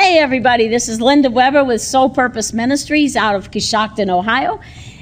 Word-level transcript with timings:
Hey, 0.00 0.20
everybody, 0.20 0.68
this 0.68 0.88
is 0.88 1.00
Linda 1.00 1.28
Weber 1.28 1.64
with 1.64 1.80
Soul 1.80 2.08
Purpose 2.08 2.52
Ministries 2.52 3.16
out 3.16 3.34
of 3.34 3.50
Coshocton, 3.50 4.08
Ohio. 4.08 4.60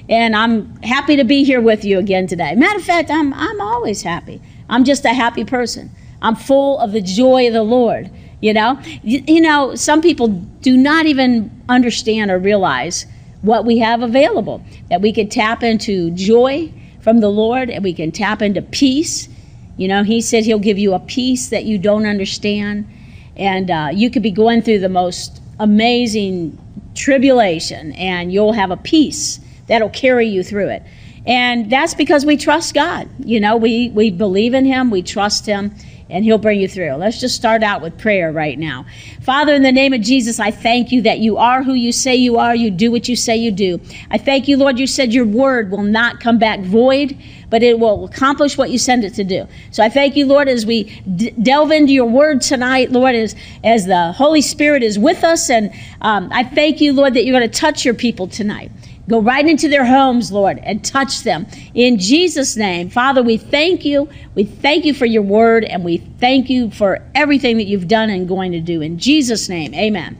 And 0.08 0.35
I'm 0.35 0.74
happy 0.76 1.17
to 1.17 1.24
be 1.24 1.45
here 1.45 1.60
with 1.60 1.85
you 1.85 1.99
again 1.99 2.26
today. 2.26 2.54
Matter 2.54 2.78
of 2.78 2.85
fact, 2.85 3.10
I'm, 3.10 3.35
I'm 3.35 3.60
always 3.60 4.01
happy. 4.01 4.40
I'm 4.71 4.85
just 4.85 5.04
a 5.04 5.13
happy 5.13 5.45
person. 5.45 5.90
I'm 6.22 6.35
full 6.35 6.78
of 6.78 6.92
the 6.92 7.03
joy 7.03 7.46
of 7.46 7.53
the 7.53 7.63
Lord. 7.63 8.10
You 8.40 8.54
know, 8.54 8.81
you, 9.03 9.22
you 9.27 9.42
know, 9.42 9.74
some 9.74 10.01
people 10.01 10.28
do 10.28 10.78
not 10.78 11.04
even 11.04 11.51
understand 11.69 12.31
or 12.31 12.38
realize 12.38 13.04
what 13.42 13.67
we 13.67 13.76
have 13.76 14.01
available 14.01 14.65
that 14.88 15.03
we 15.03 15.13
can 15.13 15.28
tap 15.28 15.63
into 15.63 16.10
joy 16.12 16.72
from 17.02 17.20
the 17.20 17.28
Lord 17.28 17.69
and 17.69 17.84
we 17.84 17.92
can 17.92 18.12
tap 18.12 18.41
into 18.41 18.62
peace. 18.62 19.28
You 19.77 19.88
know, 19.88 20.05
He 20.05 20.22
said 20.22 20.44
He'll 20.44 20.58
give 20.58 20.78
you 20.78 20.94
a 20.94 21.00
peace 21.00 21.50
that 21.50 21.66
you 21.66 21.77
don't 21.77 22.06
understand 22.06 22.88
and 23.36 23.70
uh, 23.70 23.88
you 23.92 24.10
could 24.10 24.22
be 24.22 24.30
going 24.30 24.62
through 24.62 24.78
the 24.78 24.88
most 24.88 25.40
amazing 25.60 26.58
tribulation 26.94 27.92
and 27.92 28.32
you'll 28.32 28.52
have 28.52 28.70
a 28.70 28.77
peace 28.77 29.40
that'll 29.68 29.90
carry 29.90 30.27
you 30.27 30.42
through 30.42 30.68
it 30.68 30.82
and 31.27 31.70
that's 31.70 31.94
because 31.94 32.24
we 32.24 32.36
trust 32.36 32.74
god 32.74 33.08
you 33.18 33.38
know 33.38 33.56
we 33.56 33.91
we 33.91 34.10
believe 34.10 34.54
in 34.54 34.64
him 34.64 34.91
we 34.91 35.02
trust 35.02 35.44
him 35.44 35.74
and 36.08 36.24
he'll 36.24 36.38
bring 36.38 36.60
you 36.60 36.68
through. 36.68 36.94
Let's 36.94 37.20
just 37.20 37.34
start 37.34 37.62
out 37.62 37.82
with 37.82 37.98
prayer 37.98 38.30
right 38.30 38.58
now. 38.58 38.86
Father, 39.22 39.55
in 39.55 39.62
the 39.62 39.72
name 39.72 39.92
of 39.92 40.00
Jesus, 40.00 40.38
I 40.38 40.50
thank 40.50 40.92
you 40.92 41.02
that 41.02 41.18
you 41.18 41.36
are 41.36 41.62
who 41.62 41.74
you 41.74 41.92
say 41.92 42.14
you 42.14 42.38
are. 42.38 42.55
You 42.55 42.70
do 42.70 42.92
what 42.92 43.08
you 43.08 43.16
say 43.16 43.36
you 43.36 43.50
do. 43.50 43.80
I 44.10 44.18
thank 44.18 44.46
you, 44.46 44.56
Lord, 44.56 44.78
you 44.78 44.86
said 44.86 45.12
your 45.12 45.24
word 45.24 45.70
will 45.70 45.82
not 45.82 46.20
come 46.20 46.38
back 46.38 46.60
void, 46.60 47.16
but 47.50 47.62
it 47.62 47.78
will 47.78 48.05
accomplish 48.05 48.58
what 48.58 48.70
you 48.70 48.78
send 48.78 49.05
it 49.05 49.14
to 49.14 49.25
do. 49.25 49.47
So 49.70 49.83
I 49.83 49.89
thank 49.89 50.16
you, 50.16 50.27
Lord, 50.27 50.48
as 50.48 50.66
we 50.66 50.84
d- 51.16 51.30
delve 51.30 51.70
into 51.70 51.92
your 51.92 52.06
word 52.06 52.42
tonight, 52.42 52.91
Lord, 52.92 53.14
as, 53.14 53.34
as 53.62 53.86
the 53.86 54.12
Holy 54.12 54.42
Spirit 54.42 54.83
is 54.83 54.98
with 54.98 55.25
us. 55.25 55.48
And 55.50 55.72
um, 56.00 56.28
I 56.33 56.44
thank 56.44 56.80
you, 56.80 56.92
Lord, 56.92 57.14
that 57.14 57.24
you're 57.24 57.39
going 57.39 57.48
to 57.48 57.61
touch 57.61 57.84
your 57.84 57.94
people 57.94 58.27
tonight. 58.27 58.70
Go 59.08 59.20
right 59.20 59.47
into 59.47 59.69
their 59.69 59.84
homes, 59.84 60.33
Lord, 60.33 60.58
and 60.64 60.84
touch 60.84 61.22
them. 61.22 61.47
In 61.74 61.98
Jesus' 61.98 62.56
name, 62.56 62.91
Father, 62.91 63.22
we 63.22 63.36
thank 63.36 63.84
you. 63.84 64.08
We 64.34 64.42
thank 64.44 64.84
you 64.84 64.94
for 64.94 65.06
your 65.06 65.22
word, 65.22 65.62
and 65.64 65.84
we 65.84 65.98
thank 65.98 66.50
you 66.50 66.72
for 66.72 67.00
everything 67.14 67.56
that 67.58 67.67
you've 67.67 67.86
done 67.86 68.11
and 68.11 68.27
going 68.27 68.50
to 68.52 68.61
do. 68.61 68.80
In 68.80 68.98
Jesus' 68.98 69.48
name, 69.48 69.72
amen. 69.74 70.19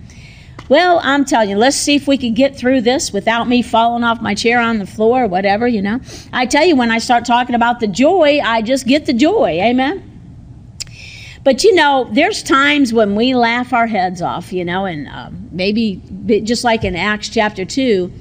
Well, 0.69 1.01
I'm 1.03 1.25
telling 1.25 1.51
you, 1.51 1.57
let's 1.57 1.77
see 1.77 1.95
if 1.95 2.09
we 2.09 2.19
can 2.19 2.35
get 2.35 2.57
through 2.57 2.81
this 2.81 3.13
without 3.13 3.49
me 3.49 3.63
falling 3.63 4.03
off 4.03 4.21
my 4.21 4.35
chair 4.35 4.61
on 4.61 4.79
the 4.79 4.87
floor 4.87 5.25
or 5.25 5.27
whatever, 5.29 5.69
you 5.69 5.81
know. 5.81 6.01
I 6.33 6.47
tell 6.47 6.65
you, 6.65 6.75
when 6.75 6.91
I 6.91 6.99
start 6.99 7.25
talking 7.25 7.55
about 7.55 7.79
the 7.79 7.87
joy, 7.87 8.41
I 8.41 8.63
just 8.63 8.87
get 8.87 9.07
the 9.07 9.13
joy. 9.13 9.61
Amen. 9.63 10.13
But 11.45 11.63
you 11.63 11.77
know, 11.77 12.09
there's 12.13 12.43
times 12.43 12.93
when 12.93 13.15
we 13.15 13.37
laugh 13.37 13.73
our 13.73 13.87
heads 13.87 14.21
off, 14.21 14.53
you 14.53 14.65
know, 14.65 14.85
and 14.85 15.07
um, 15.07 15.49
maybe 15.53 16.03
just 16.43 16.65
like 16.65 16.83
in 16.83 16.97
Acts 16.97 17.29
chapter 17.29 17.65
2 17.65 18.13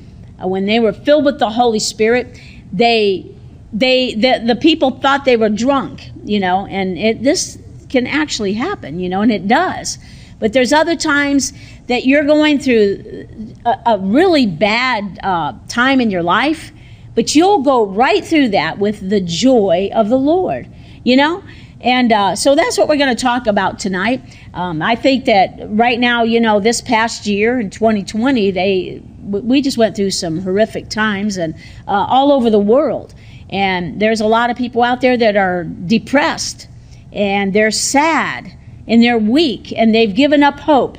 uh, 0.43 0.47
when 0.47 0.67
they 0.67 0.79
were 0.79 0.93
filled 0.93 1.25
with 1.25 1.39
the 1.39 1.49
Holy 1.49 1.79
Spirit, 1.79 2.39
they 2.71 3.25
they 3.73 4.13
the, 4.13 4.43
the 4.45 4.55
people 4.55 4.91
thought 4.91 5.25
they 5.25 5.37
were 5.37 5.49
drunk, 5.49 6.11
you 6.23 6.39
know, 6.39 6.67
and 6.67 6.99
it, 6.99 7.23
this 7.23 7.57
can 7.89 8.05
actually 8.05 8.53
happen, 8.53 8.99
you 8.99 9.09
know, 9.09 9.21
and 9.21 9.31
it 9.31 9.47
does. 9.47 9.97
But 10.37 10.53
there's 10.53 10.71
other 10.71 10.95
times 10.95 11.51
that 11.87 12.05
you're 12.05 12.23
going 12.23 12.59
through 12.59 13.27
a, 13.65 13.79
a 13.85 13.99
really 13.99 14.45
bad 14.45 15.19
uh, 15.23 15.53
time 15.67 16.01
in 16.01 16.09
your 16.09 16.23
life, 16.23 16.71
but 17.13 17.35
you'll 17.35 17.61
go 17.61 17.85
right 17.85 18.23
through 18.25 18.49
that 18.49 18.79
with 18.79 19.09
the 19.09 19.21
joy 19.21 19.89
of 19.93 20.09
the 20.09 20.17
Lord, 20.17 20.67
you 21.03 21.15
know. 21.15 21.43
And 21.81 22.11
uh, 22.11 22.35
so 22.35 22.55
that's 22.55 22.77
what 22.77 22.87
we're 22.87 22.97
going 22.97 23.15
to 23.15 23.21
talk 23.21 23.45
about 23.45 23.77
tonight. 23.77 24.21
Um, 24.53 24.81
I 24.81 24.95
think 24.95 25.25
that 25.25 25.59
right 25.69 25.99
now, 25.99 26.23
you 26.23 26.39
know, 26.39 26.59
this 26.59 26.81
past 26.81 27.27
year 27.27 27.59
in 27.59 27.69
2020, 27.69 28.51
they 28.51 29.01
we 29.25 29.61
just 29.61 29.77
went 29.77 29.95
through 29.95 30.11
some 30.11 30.39
horrific 30.39 30.89
times 30.89 31.37
and 31.37 31.55
uh, 31.87 32.05
all 32.07 32.31
over 32.31 32.49
the 32.49 32.59
world. 32.59 33.13
And 33.49 33.99
there's 33.99 34.21
a 34.21 34.27
lot 34.27 34.49
of 34.49 34.57
people 34.57 34.83
out 34.83 35.01
there 35.01 35.17
that 35.17 35.35
are 35.35 35.63
depressed 35.63 36.67
and 37.11 37.53
they're 37.53 37.71
sad 37.71 38.51
and 38.87 39.01
they're 39.01 39.17
weak 39.17 39.73
and 39.75 39.93
they've 39.95 40.13
given 40.13 40.43
up 40.43 40.59
hope. 40.59 40.97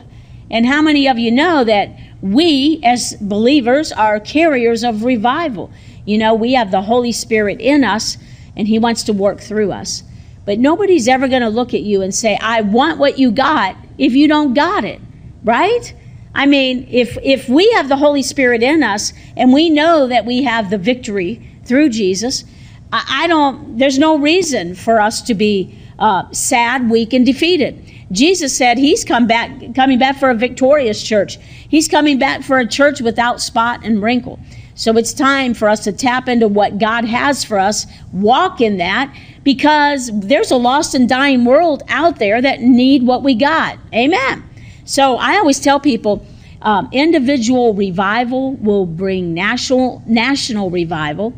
And 0.51 0.67
how 0.67 0.81
many 0.83 1.09
of 1.09 1.19
you 1.19 1.31
know 1.31 1.65
that 1.65 1.91
we, 2.21 2.81
as 2.84 3.15
believers, 3.21 3.93
are 3.93 4.21
carriers 4.21 4.84
of 4.84 5.05
revival? 5.05 5.71
You 6.05 6.19
know, 6.19 6.34
we 6.34 6.53
have 6.53 6.71
the 6.71 6.83
Holy 6.83 7.12
Spirit 7.12 7.61
in 7.61 7.84
us 7.84 8.17
and 8.56 8.69
He 8.69 8.79
wants 8.79 9.03
to 9.05 9.12
work 9.12 9.41
through 9.41 9.73
us. 9.73 10.03
But 10.45 10.61
nobody's 10.61 11.09
ever 11.09 11.27
going 11.27 11.43
to 11.43 11.49
look 11.49 11.75
at 11.75 11.83
you 11.83 12.03
and 12.03 12.15
say, 12.15 12.39
I 12.41 12.61
want 12.61 12.99
what 12.99 13.19
you 13.19 13.33
got 13.33 13.77
if 13.99 14.12
you 14.12 14.29
don't 14.29 14.55
got 14.55 14.85
it, 14.85 15.01
right? 15.43 15.93
I 16.35 16.47
mean, 16.47 16.87
if 16.91 17.17
if 17.23 17.49
we 17.49 17.71
have 17.73 17.89
the 17.89 17.97
Holy 17.97 18.23
Spirit 18.23 18.62
in 18.62 18.83
us 18.83 19.12
and 19.37 19.53
we 19.53 19.71
know 19.71 20.06
that 20.06 20.27
we 20.27 20.43
have 20.45 20.71
the 20.71 20.79
victory 20.79 21.43
through 21.65 21.89
Jesus, 21.89 22.45
I, 22.93 23.25
I 23.25 23.27
don't. 23.27 23.79
There's 23.79 23.99
no 23.99 24.19
reason 24.19 24.75
for 24.75 25.01
us 25.01 25.23
to 25.23 25.35
be 25.35 25.77
uh, 25.99 26.31
sad, 26.33 26.91
weak, 26.91 27.15
and 27.15 27.25
defeated. 27.25 27.83
Jesus 28.12 28.56
said 28.56 28.78
He's 28.78 29.05
come 29.05 29.27
back, 29.27 29.75
coming 29.75 29.99
back 29.99 30.19
for 30.19 30.31
a 30.31 30.34
victorious 30.34 31.03
church. 31.03 31.39
He's 31.69 31.89
coming 31.89 32.19
back 32.19 32.43
for 32.43 32.59
a 32.59 32.67
church 32.67 33.00
without 33.00 33.41
spot 33.41 33.81
and 33.84 34.03
wrinkle. 34.03 34.39
So 34.75 34.97
it's 34.99 35.15
time 35.15 35.55
for 35.55 35.69
us 35.69 35.83
to 35.84 35.93
tap 35.93 36.28
into 36.28 36.49
what 36.49 36.78
God 36.78 37.06
has 37.06 37.43
for 37.43 37.59
us, 37.59 37.87
walk 38.12 38.61
in 38.61 38.77
that, 38.77 39.15
because 39.43 40.11
there's 40.12 40.50
a 40.50 40.56
lost 40.56 40.94
and 40.94 41.09
dying 41.09 41.47
world 41.47 41.83
out 41.89 42.19
there 42.19 42.43
that 42.43 42.61
need 42.61 43.03
what 43.03 43.22
we 43.22 43.34
got. 43.34 43.78
Amen. 43.94 44.44
So 44.84 45.17
I 45.17 45.37
always 45.37 45.59
tell 45.59 45.81
people 45.81 46.27
um, 46.61 46.88
individual 46.93 47.73
revival 47.73 48.53
will 48.56 48.87
bring 48.87 49.33
national 49.33 50.03
national 50.06 50.71
revival, 50.71 51.33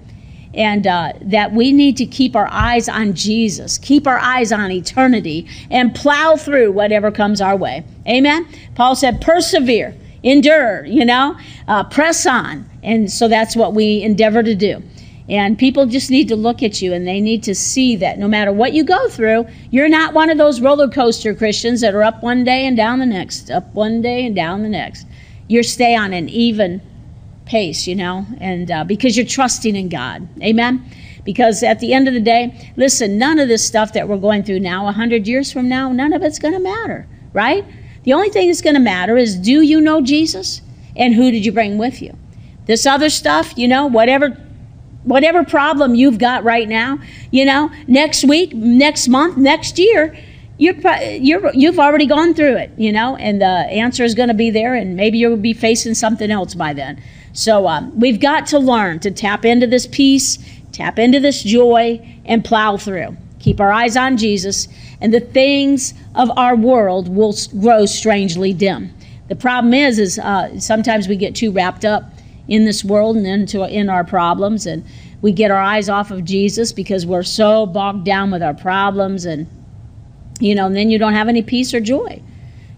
and 0.58 0.88
uh, 0.88 1.12
that 1.22 1.52
we 1.52 1.70
need 1.70 1.96
to 1.96 2.04
keep 2.04 2.34
our 2.34 2.48
eyes 2.50 2.88
on 2.88 3.14
Jesus, 3.14 3.78
keep 3.78 4.06
our 4.08 4.18
eyes 4.18 4.50
on 4.50 4.70
eternity, 4.72 5.46
and 5.70 5.94
plow 5.94 6.36
through 6.36 6.72
whatever 6.72 7.12
comes 7.12 7.40
our 7.40 7.56
way. 7.56 7.84
Amen. 8.06 8.46
Paul 8.74 8.96
said, 8.96 9.20
"Persevere, 9.20 9.94
endure." 10.24 10.84
You 10.84 11.04
know, 11.04 11.38
uh, 11.68 11.84
press 11.84 12.26
on, 12.26 12.68
and 12.82 13.10
so 13.10 13.28
that's 13.28 13.54
what 13.54 13.72
we 13.72 14.02
endeavor 14.02 14.42
to 14.42 14.54
do. 14.54 14.82
And 15.28 15.58
people 15.58 15.86
just 15.86 16.10
need 16.10 16.26
to 16.28 16.36
look 16.36 16.62
at 16.62 16.80
you 16.80 16.94
and 16.94 17.06
they 17.06 17.20
need 17.20 17.42
to 17.42 17.54
see 17.54 17.96
that 17.96 18.18
no 18.18 18.26
matter 18.26 18.50
what 18.50 18.72
you 18.72 18.82
go 18.82 19.08
through, 19.10 19.46
you're 19.70 19.88
not 19.88 20.14
one 20.14 20.30
of 20.30 20.38
those 20.38 20.62
roller 20.62 20.88
coaster 20.88 21.34
Christians 21.34 21.82
that 21.82 21.94
are 21.94 22.02
up 22.02 22.22
one 22.22 22.44
day 22.44 22.66
and 22.66 22.74
down 22.74 22.98
the 22.98 23.04
next, 23.04 23.50
up 23.50 23.74
one 23.74 24.00
day 24.00 24.24
and 24.24 24.34
down 24.34 24.62
the 24.62 24.70
next. 24.70 25.06
You 25.46 25.62
stay 25.62 25.94
on 25.94 26.14
an 26.14 26.30
even 26.30 26.80
pace, 27.48 27.86
you 27.86 27.96
know, 27.96 28.26
and 28.40 28.70
uh, 28.70 28.84
because 28.84 29.16
you're 29.16 29.26
trusting 29.26 29.74
in 29.74 29.88
God. 29.88 30.28
Amen. 30.42 30.84
Because 31.24 31.62
at 31.62 31.80
the 31.80 31.92
end 31.92 32.06
of 32.06 32.14
the 32.14 32.20
day, 32.20 32.72
listen, 32.76 33.18
none 33.18 33.38
of 33.38 33.48
this 33.48 33.64
stuff 33.64 33.92
that 33.94 34.08
we're 34.08 34.18
going 34.18 34.44
through 34.44 34.60
now, 34.60 34.84
100 34.84 35.26
years 35.26 35.50
from 35.52 35.68
now, 35.68 35.90
none 35.90 36.12
of 36.12 36.22
it's 36.22 36.38
going 36.38 36.54
to 36.54 36.60
matter, 36.60 37.08
right? 37.32 37.64
The 38.04 38.12
only 38.12 38.30
thing 38.30 38.46
that's 38.46 38.62
going 38.62 38.74
to 38.74 38.80
matter 38.80 39.16
is 39.16 39.34
do 39.36 39.62
you 39.62 39.80
know 39.80 40.00
Jesus 40.00 40.62
and 40.94 41.14
who 41.14 41.30
did 41.30 41.44
you 41.44 41.52
bring 41.52 41.78
with 41.78 42.00
you? 42.00 42.16
This 42.66 42.86
other 42.86 43.10
stuff, 43.10 43.56
you 43.56 43.66
know, 43.66 43.86
whatever 43.86 44.36
whatever 45.04 45.42
problem 45.42 45.94
you've 45.94 46.18
got 46.18 46.44
right 46.44 46.68
now, 46.68 46.98
you 47.30 47.44
know, 47.44 47.70
next 47.86 48.24
week, 48.24 48.52
next 48.52 49.08
month, 49.08 49.38
next 49.38 49.78
year, 49.78 50.14
you're, 50.58 50.74
you're, 51.02 51.50
you've 51.54 51.78
already 51.78 52.04
gone 52.06 52.34
through 52.34 52.56
it, 52.56 52.70
you 52.76 52.92
know, 52.92 53.16
and 53.16 53.40
the 53.40 53.46
answer 53.46 54.04
is 54.04 54.14
going 54.14 54.28
to 54.28 54.34
be 54.34 54.50
there, 54.50 54.74
and 54.74 54.96
maybe 54.96 55.16
you'll 55.16 55.36
be 55.36 55.54
facing 55.54 55.94
something 55.94 56.30
else 56.30 56.54
by 56.54 56.74
then. 56.74 57.00
So 57.38 57.68
um, 57.68 57.96
we've 57.96 58.18
got 58.18 58.48
to 58.48 58.58
learn 58.58 58.98
to 58.98 59.12
tap 59.12 59.44
into 59.44 59.68
this 59.68 59.86
peace, 59.86 60.40
tap 60.72 60.98
into 60.98 61.20
this 61.20 61.44
joy, 61.44 62.04
and 62.24 62.44
plow 62.44 62.76
through. 62.76 63.16
Keep 63.38 63.60
our 63.60 63.70
eyes 63.70 63.96
on 63.96 64.16
Jesus, 64.16 64.66
and 65.00 65.14
the 65.14 65.20
things 65.20 65.94
of 66.16 66.36
our 66.36 66.56
world 66.56 67.08
will 67.08 67.32
grow 67.60 67.86
strangely 67.86 68.52
dim. 68.52 68.92
The 69.28 69.36
problem 69.36 69.72
is, 69.72 70.00
is 70.00 70.18
uh, 70.18 70.58
sometimes 70.58 71.06
we 71.06 71.14
get 71.14 71.36
too 71.36 71.52
wrapped 71.52 71.84
up 71.84 72.10
in 72.48 72.64
this 72.64 72.84
world 72.84 73.16
and 73.16 73.24
into 73.24 73.62
in 73.62 73.88
our 73.88 74.02
problems 74.02 74.66
and 74.66 74.84
we 75.22 75.30
get 75.30 75.52
our 75.52 75.62
eyes 75.62 75.88
off 75.88 76.10
of 76.10 76.24
Jesus 76.24 76.72
because 76.72 77.06
we're 77.06 77.22
so 77.22 77.66
bogged 77.66 78.04
down 78.04 78.32
with 78.32 78.42
our 78.42 78.54
problems 78.54 79.26
and 79.26 79.46
you 80.40 80.54
know 80.56 80.66
and 80.66 80.74
then 80.74 80.90
you 80.90 80.98
don't 80.98 81.12
have 81.12 81.28
any 81.28 81.42
peace 81.42 81.74
or 81.74 81.80
joy 81.80 82.22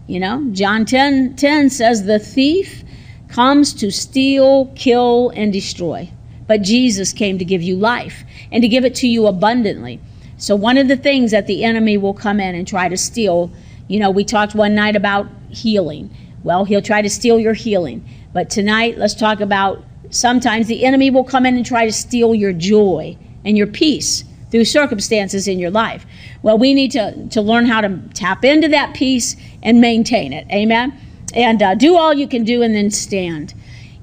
you 0.07 0.19
know 0.19 0.45
John 0.51 0.83
10 0.83 1.37
10 1.37 1.69
says 1.69 2.03
the 2.03 2.19
thief 2.19 2.83
comes 3.31 3.73
to 3.73 3.91
steal 3.91 4.67
kill 4.75 5.29
and 5.35 5.51
destroy 5.53 6.09
but 6.47 6.61
Jesus 6.61 7.13
came 7.13 7.37
to 7.37 7.45
give 7.45 7.61
you 7.61 7.75
life 7.75 8.23
and 8.51 8.61
to 8.61 8.67
give 8.67 8.83
it 8.83 8.95
to 8.95 9.07
you 9.07 9.27
abundantly 9.27 9.99
so 10.37 10.55
one 10.55 10.77
of 10.77 10.87
the 10.87 10.97
things 10.97 11.31
that 11.31 11.47
the 11.47 11.63
enemy 11.63 11.97
will 11.97 12.13
come 12.13 12.39
in 12.39 12.55
and 12.55 12.67
try 12.67 12.89
to 12.89 12.97
steal 12.97 13.51
you 13.87 13.99
know 13.99 14.11
we 14.11 14.23
talked 14.23 14.55
one 14.55 14.75
night 14.75 14.95
about 14.95 15.27
healing 15.49 16.09
well 16.43 16.65
he'll 16.65 16.81
try 16.81 17.01
to 17.01 17.09
steal 17.09 17.39
your 17.39 17.53
healing 17.53 18.03
but 18.33 18.49
tonight, 18.49 18.97
let's 18.97 19.13
talk 19.13 19.41
about 19.41 19.83
sometimes 20.09 20.67
the 20.67 20.85
enemy 20.85 21.09
will 21.09 21.23
come 21.23 21.45
in 21.45 21.57
and 21.57 21.65
try 21.65 21.85
to 21.85 21.91
steal 21.91 22.33
your 22.33 22.53
joy 22.53 23.17
and 23.43 23.57
your 23.57 23.67
peace 23.67 24.23
through 24.49 24.65
circumstances 24.65 25.47
in 25.47 25.59
your 25.59 25.71
life. 25.71 26.05
Well, 26.41 26.57
we 26.57 26.73
need 26.73 26.91
to, 26.91 27.27
to 27.29 27.41
learn 27.41 27.65
how 27.65 27.81
to 27.81 27.99
tap 28.13 28.43
into 28.45 28.67
that 28.69 28.93
peace 28.93 29.35
and 29.63 29.81
maintain 29.81 30.33
it. 30.33 30.47
Amen. 30.51 30.97
And 31.33 31.61
uh, 31.61 31.75
do 31.75 31.97
all 31.97 32.13
you 32.13 32.27
can 32.27 32.43
do 32.43 32.61
and 32.61 32.75
then 32.75 32.91
stand. 32.91 33.53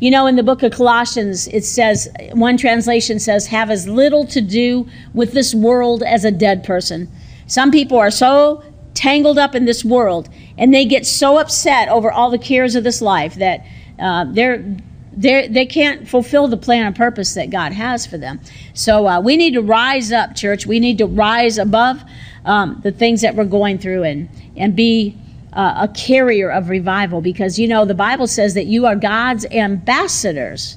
You 0.00 0.12
know, 0.12 0.26
in 0.26 0.36
the 0.36 0.42
book 0.44 0.62
of 0.62 0.72
Colossians, 0.72 1.48
it 1.48 1.64
says, 1.64 2.08
one 2.32 2.56
translation 2.56 3.18
says, 3.18 3.48
have 3.48 3.68
as 3.68 3.88
little 3.88 4.24
to 4.26 4.40
do 4.40 4.86
with 5.12 5.32
this 5.32 5.54
world 5.54 6.04
as 6.04 6.24
a 6.24 6.30
dead 6.30 6.62
person. 6.62 7.10
Some 7.48 7.72
people 7.72 7.98
are 7.98 8.10
so 8.10 8.62
tangled 8.94 9.38
up 9.38 9.54
in 9.54 9.64
this 9.64 9.84
world 9.84 10.28
and 10.56 10.72
they 10.72 10.84
get 10.84 11.06
so 11.06 11.38
upset 11.38 11.88
over 11.88 12.12
all 12.12 12.30
the 12.30 12.38
cares 12.38 12.76
of 12.76 12.84
this 12.84 13.02
life 13.02 13.34
that 13.36 13.64
uh, 13.98 14.26
they're, 14.28 14.64
they're, 15.12 15.48
they 15.48 15.66
can't 15.66 16.06
fulfill 16.06 16.46
the 16.46 16.56
plan 16.56 16.86
and 16.86 16.94
purpose 16.94 17.34
that 17.34 17.50
God 17.50 17.72
has 17.72 18.06
for 18.06 18.18
them. 18.18 18.40
So 18.74 19.08
uh, 19.08 19.20
we 19.20 19.36
need 19.36 19.54
to 19.54 19.62
rise 19.62 20.12
up, 20.12 20.36
church. 20.36 20.66
We 20.66 20.78
need 20.78 20.98
to 20.98 21.06
rise 21.06 21.58
above 21.58 22.02
um, 22.44 22.80
the 22.84 22.92
things 22.92 23.20
that 23.22 23.34
we're 23.34 23.44
going 23.44 23.78
through 23.78 24.04
and, 24.04 24.28
and 24.56 24.76
be 24.76 25.16
uh, 25.52 25.86
a 25.88 25.88
carrier 25.88 26.50
of 26.50 26.68
revival 26.68 27.20
because, 27.20 27.58
you 27.58 27.68
know, 27.68 27.84
the 27.84 27.94
Bible 27.94 28.26
says 28.26 28.54
that 28.54 28.66
you 28.66 28.86
are 28.86 28.96
God's 28.96 29.46
ambassadors 29.46 30.76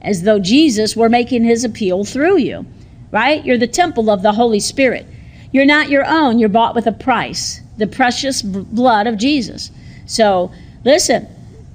as 0.00 0.22
though 0.22 0.38
Jesus 0.38 0.96
were 0.96 1.08
making 1.08 1.44
his 1.44 1.64
appeal 1.64 2.04
through 2.04 2.38
you, 2.38 2.66
right? 3.10 3.44
You're 3.44 3.58
the 3.58 3.66
temple 3.66 4.10
of 4.10 4.22
the 4.22 4.32
Holy 4.32 4.60
Spirit. 4.60 5.06
You're 5.52 5.66
not 5.66 5.90
your 5.90 6.04
own, 6.06 6.38
you're 6.38 6.48
bought 6.48 6.74
with 6.74 6.86
a 6.86 6.92
price 6.92 7.60
the 7.78 7.86
precious 7.86 8.42
blood 8.42 9.06
of 9.06 9.16
Jesus. 9.16 9.70
So, 10.06 10.52
listen, 10.84 11.26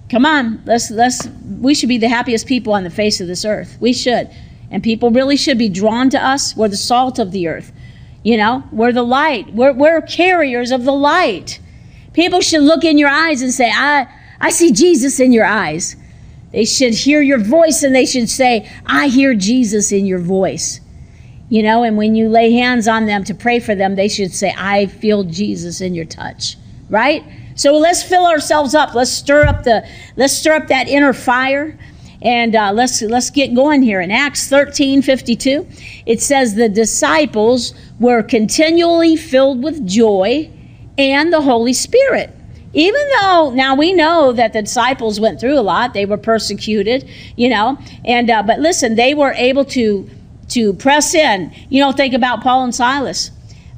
come 0.10 0.26
on, 0.26 0.62
let's 0.66 0.92
let's 0.92 1.28
we 1.60 1.74
should 1.74 1.90
be 1.90 1.98
the 1.98 2.10
happiest 2.10 2.48
people 2.48 2.74
on 2.74 2.84
the 2.84 2.90
face 2.90 3.20
of 3.20 3.28
this 3.28 3.46
earth. 3.46 3.78
We 3.80 3.94
should. 3.94 4.30
And 4.70 4.84
people 4.84 5.12
really 5.12 5.38
should 5.38 5.58
be 5.58 5.70
drawn 5.70 6.10
to 6.12 6.24
us. 6.24 6.56
We're 6.56 6.68
the 6.68 6.78
salt 6.78 7.20
of 7.20 7.32
the 7.32 7.48
earth. 7.48 7.72
You 8.24 8.38
know, 8.38 8.64
we're 8.72 8.92
the 8.92 9.04
light. 9.04 9.54
We're, 9.54 9.72
we're 9.72 10.02
carriers 10.02 10.72
of 10.72 10.84
the 10.84 10.92
light. 10.92 11.60
People 12.18 12.42
should 12.42 12.64
look 12.64 12.84
in 12.84 12.98
your 12.98 13.10
eyes 13.10 13.44
and 13.44 13.54
say, 13.54 13.72
I, 13.72 14.08
I 14.42 14.50
see 14.50 14.72
Jesus 14.72 15.20
in 15.20 15.32
your 15.32 15.46
eyes. 15.46 15.96
They 16.52 16.66
should 16.66 16.96
hear 16.96 17.22
your 17.22 17.38
voice 17.38 17.84
and 17.84 17.94
they 17.94 18.08
should 18.08 18.28
say, 18.28 18.68
I 18.88 19.10
hear 19.10 19.36
Jesus 19.36 19.92
in 19.92 20.08
your 20.08 20.18
voice. 20.18 20.82
You 21.50 21.62
know, 21.62 21.84
and 21.84 21.96
when 21.96 22.16
you 22.16 22.28
lay 22.28 22.54
hands 22.54 22.88
on 22.88 23.06
them 23.06 23.24
to 23.26 23.36
pray 23.36 23.60
for 23.60 23.76
them, 23.76 23.96
they 23.96 24.08
should 24.08 24.34
say, 24.34 24.52
I 24.58 24.88
feel 24.88 25.26
Jesus 25.26 25.80
in 25.80 25.94
your 25.94 26.06
touch. 26.06 26.58
Right? 26.90 27.24
So 27.54 27.78
let's 27.78 28.02
fill 28.02 28.26
ourselves 28.26 28.74
up. 28.74 28.96
Let's 28.96 29.12
stir 29.12 29.46
up 29.46 29.64
the 29.64 29.88
let's 30.16 30.34
stir 30.34 30.56
up 30.56 30.70
that 30.70 30.88
inner 30.88 31.14
fire. 31.14 31.78
And 32.24 32.56
uh, 32.56 32.72
let's 32.72 33.00
let's 33.04 33.30
get 33.30 33.54
going 33.54 33.84
here. 33.84 34.02
In 34.02 34.10
Acts 34.10 34.48
13, 34.48 35.04
52, 35.04 35.68
it 36.08 36.20
says 36.20 36.56
the 36.56 36.68
disciples 36.68 37.76
were 38.00 38.24
continually 38.24 39.16
filled 39.16 39.62
with 39.62 39.86
joy 39.86 40.52
and 40.98 41.32
the 41.32 41.42
Holy 41.42 41.74
Spirit. 41.74 42.34
Even 42.74 43.02
though 43.22 43.52
now 43.52 43.76
we 43.76 43.94
know 43.94 44.32
that 44.34 44.54
the 44.54 44.62
disciples 44.62 45.20
went 45.20 45.40
through 45.40 45.58
a 45.58 45.62
lot, 45.62 45.94
they 45.94 46.06
were 46.06 46.18
persecuted, 46.18 47.10
you 47.36 47.50
know, 47.50 47.78
and 48.06 48.30
uh, 48.30 48.44
but 48.44 48.60
listen, 48.60 48.96
they 48.96 49.14
were 49.14 49.32
able 49.34 49.66
to 49.66 50.10
to 50.50 50.74
press 50.74 51.14
in. 51.14 51.54
You 51.70 51.82
know, 51.82 51.92
think 51.92 52.14
about 52.14 52.42
Paul 52.42 52.64
and 52.64 52.76
Silas. 52.76 53.32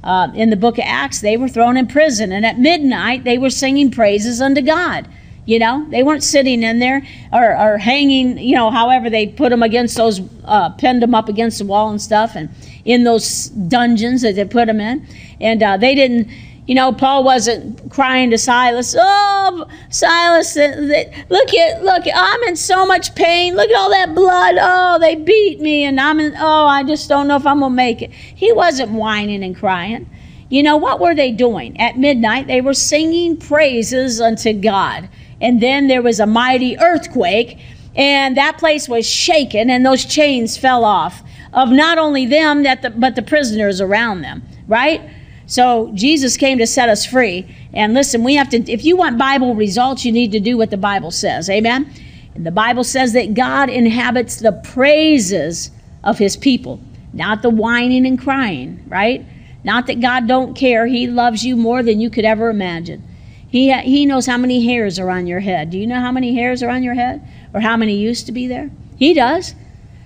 Uh, 0.03 0.29
in 0.33 0.49
the 0.49 0.55
book 0.55 0.77
of 0.77 0.85
Acts, 0.87 1.19
they 1.19 1.35
were 1.35 1.49
thrown 1.49 1.75
in 1.75 1.85
prison, 1.85 2.31
and 2.31 2.45
at 2.45 2.57
midnight 2.57 3.25
they 3.25 3.37
were 3.37 3.49
singing 3.49 3.91
praises 3.91 4.41
unto 4.41 4.61
God. 4.61 5.07
You 5.45 5.59
know, 5.59 5.85
they 5.89 6.03
weren't 6.03 6.23
sitting 6.23 6.61
in 6.61 6.79
there 6.79 7.01
or, 7.33 7.57
or 7.57 7.77
hanging, 7.79 8.37
you 8.37 8.55
know, 8.55 8.69
however 8.69 9.09
they 9.09 9.27
put 9.27 9.49
them 9.49 9.63
against 9.63 9.97
those, 9.97 10.21
uh, 10.45 10.69
pinned 10.69 11.01
them 11.01 11.15
up 11.15 11.27
against 11.27 11.57
the 11.57 11.65
wall 11.65 11.89
and 11.89 12.01
stuff, 12.01 12.35
and 12.35 12.49
in 12.85 13.03
those 13.03 13.47
dungeons 13.47 14.21
that 14.21 14.35
they 14.35 14.45
put 14.45 14.67
them 14.67 14.79
in. 14.79 15.05
And 15.41 15.63
uh, 15.63 15.77
they 15.77 15.95
didn't, 15.95 16.29
you 16.69 16.75
know, 16.75 16.91
Paul 16.91 17.23
wasn't 17.23 17.89
crying 17.89 18.29
to 18.29 18.37
Silas, 18.37 18.95
"Oh, 18.95 19.65
Silas, 19.89 20.55
look 20.55 21.53
at 21.55 21.83
look, 21.83 22.03
I'm 22.13 22.43
in 22.43 22.55
so 22.55 22.85
much 22.85 23.15
pain. 23.15 23.55
Look 23.55 23.71
at 23.71 23.75
all 23.75 23.89
that 23.89 24.13
blood. 24.13 24.55
Oh, 24.61 24.99
they 24.99 25.15
beat 25.15 25.59
me, 25.59 25.83
and 25.83 25.99
I'm 25.99 26.19
in. 26.19 26.35
Oh, 26.39 26.67
I 26.67 26.83
just 26.83 27.09
don't 27.09 27.27
know 27.27 27.37
if 27.37 27.47
I'm 27.47 27.61
gonna 27.61 27.73
make 27.73 28.03
it." 28.03 28.11
He 28.13 28.53
wasn't 28.53 28.91
whining 28.91 29.43
and 29.43 29.57
crying. 29.57 30.07
You 30.49 30.61
know 30.61 30.77
what 30.77 30.99
were 30.99 31.15
they 31.15 31.31
doing? 31.31 31.75
At 31.81 31.97
midnight, 31.97 32.45
they 32.45 32.61
were 32.61 32.75
singing 32.75 33.37
praises 33.37 34.21
unto 34.21 34.53
God, 34.53 35.09
and 35.41 35.61
then 35.61 35.87
there 35.87 36.03
was 36.03 36.19
a 36.19 36.27
mighty 36.27 36.77
earthquake, 36.79 37.57
and 37.95 38.37
that 38.37 38.59
place 38.59 38.87
was 38.87 39.09
shaken, 39.09 39.71
and 39.71 39.83
those 39.83 40.05
chains 40.05 40.55
fell 40.55 40.85
off 40.85 41.23
of 41.51 41.71
not 41.71 41.97
only 41.97 42.27
them 42.27 42.61
that 42.61 42.83
the, 42.83 42.91
but 42.91 43.15
the 43.15 43.23
prisoners 43.23 43.81
around 43.81 44.21
them. 44.21 44.43
Right? 44.67 45.01
So 45.49 45.89
Jesus 45.95 46.37
came 46.37 46.59
to 46.59 46.67
set 46.67 46.89
us 46.89 47.07
free. 47.07 47.53
And 47.73 47.95
listen, 47.95 48.23
we 48.23 48.35
have 48.35 48.49
to, 48.49 48.71
if 48.71 48.85
you 48.85 48.95
want 48.95 49.17
Bible 49.17 49.55
results, 49.55 50.05
you 50.05 50.11
need 50.11 50.31
to 50.33 50.39
do 50.39 50.57
what 50.57 50.69
the 50.69 50.77
Bible 50.77 51.09
says. 51.09 51.49
Amen? 51.49 51.91
And 52.35 52.45
the 52.45 52.51
Bible 52.51 52.83
says 52.83 53.13
that 53.13 53.33
God 53.33 53.67
inhabits 53.67 54.37
the 54.37 54.51
praises 54.51 55.71
of 56.03 56.19
his 56.19 56.37
people, 56.37 56.79
not 57.13 57.41
the 57.41 57.49
whining 57.49 58.05
and 58.05 58.21
crying, 58.21 58.85
right? 58.87 59.25
Not 59.63 59.87
that 59.87 59.99
God 59.99 60.27
don't 60.27 60.53
care. 60.53 60.85
He 60.85 61.07
loves 61.07 61.43
you 61.43 61.55
more 61.55 61.81
than 61.81 61.99
you 61.99 62.11
could 62.11 62.25
ever 62.25 62.51
imagine. 62.51 63.03
He, 63.49 63.73
he 63.81 64.05
knows 64.05 64.27
how 64.27 64.37
many 64.37 64.63
hairs 64.63 64.99
are 64.99 65.09
on 65.09 65.25
your 65.25 65.39
head. 65.39 65.71
Do 65.71 65.79
you 65.79 65.87
know 65.87 65.99
how 65.99 66.11
many 66.11 66.35
hairs 66.35 66.61
are 66.61 66.69
on 66.69 66.83
your 66.83 66.93
head? 66.93 67.27
Or 67.55 67.61
how 67.61 67.75
many 67.75 67.97
used 67.97 68.27
to 68.27 68.31
be 68.31 68.45
there? 68.45 68.69
He 68.97 69.15
does. 69.15 69.55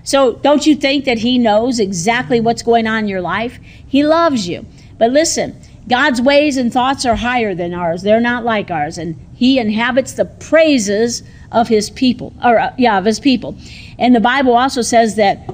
So 0.05 0.35
don't 0.35 0.65
you 0.65 0.75
think 0.75 1.03
that 1.03 1.17
He 1.17 1.37
knows 1.37 1.79
exactly 1.79 2.39
what's 2.39 2.61
going 2.63 2.87
on 2.87 2.99
in 2.99 3.07
your 3.09 3.21
life? 3.21 3.59
He 3.85 4.05
loves 4.05 4.47
you. 4.47 4.65
But 5.03 5.11
listen, 5.11 5.59
God's 5.89 6.21
ways 6.21 6.55
and 6.55 6.71
thoughts 6.71 7.05
are 7.05 7.17
higher 7.17 7.53
than 7.53 7.73
ours. 7.73 8.03
They're 8.03 8.21
not 8.21 8.45
like 8.45 8.71
ours. 8.71 8.97
And 8.97 9.19
he 9.35 9.59
inhabits 9.59 10.13
the 10.13 10.23
praises 10.23 11.23
of 11.51 11.67
his 11.67 11.89
people, 11.89 12.31
or 12.41 12.57
uh, 12.57 12.73
yeah, 12.77 12.97
of 12.97 13.03
his 13.03 13.19
people. 13.19 13.57
And 13.99 14.15
the 14.15 14.21
Bible 14.21 14.55
also 14.55 14.81
says 14.81 15.17
that 15.17 15.53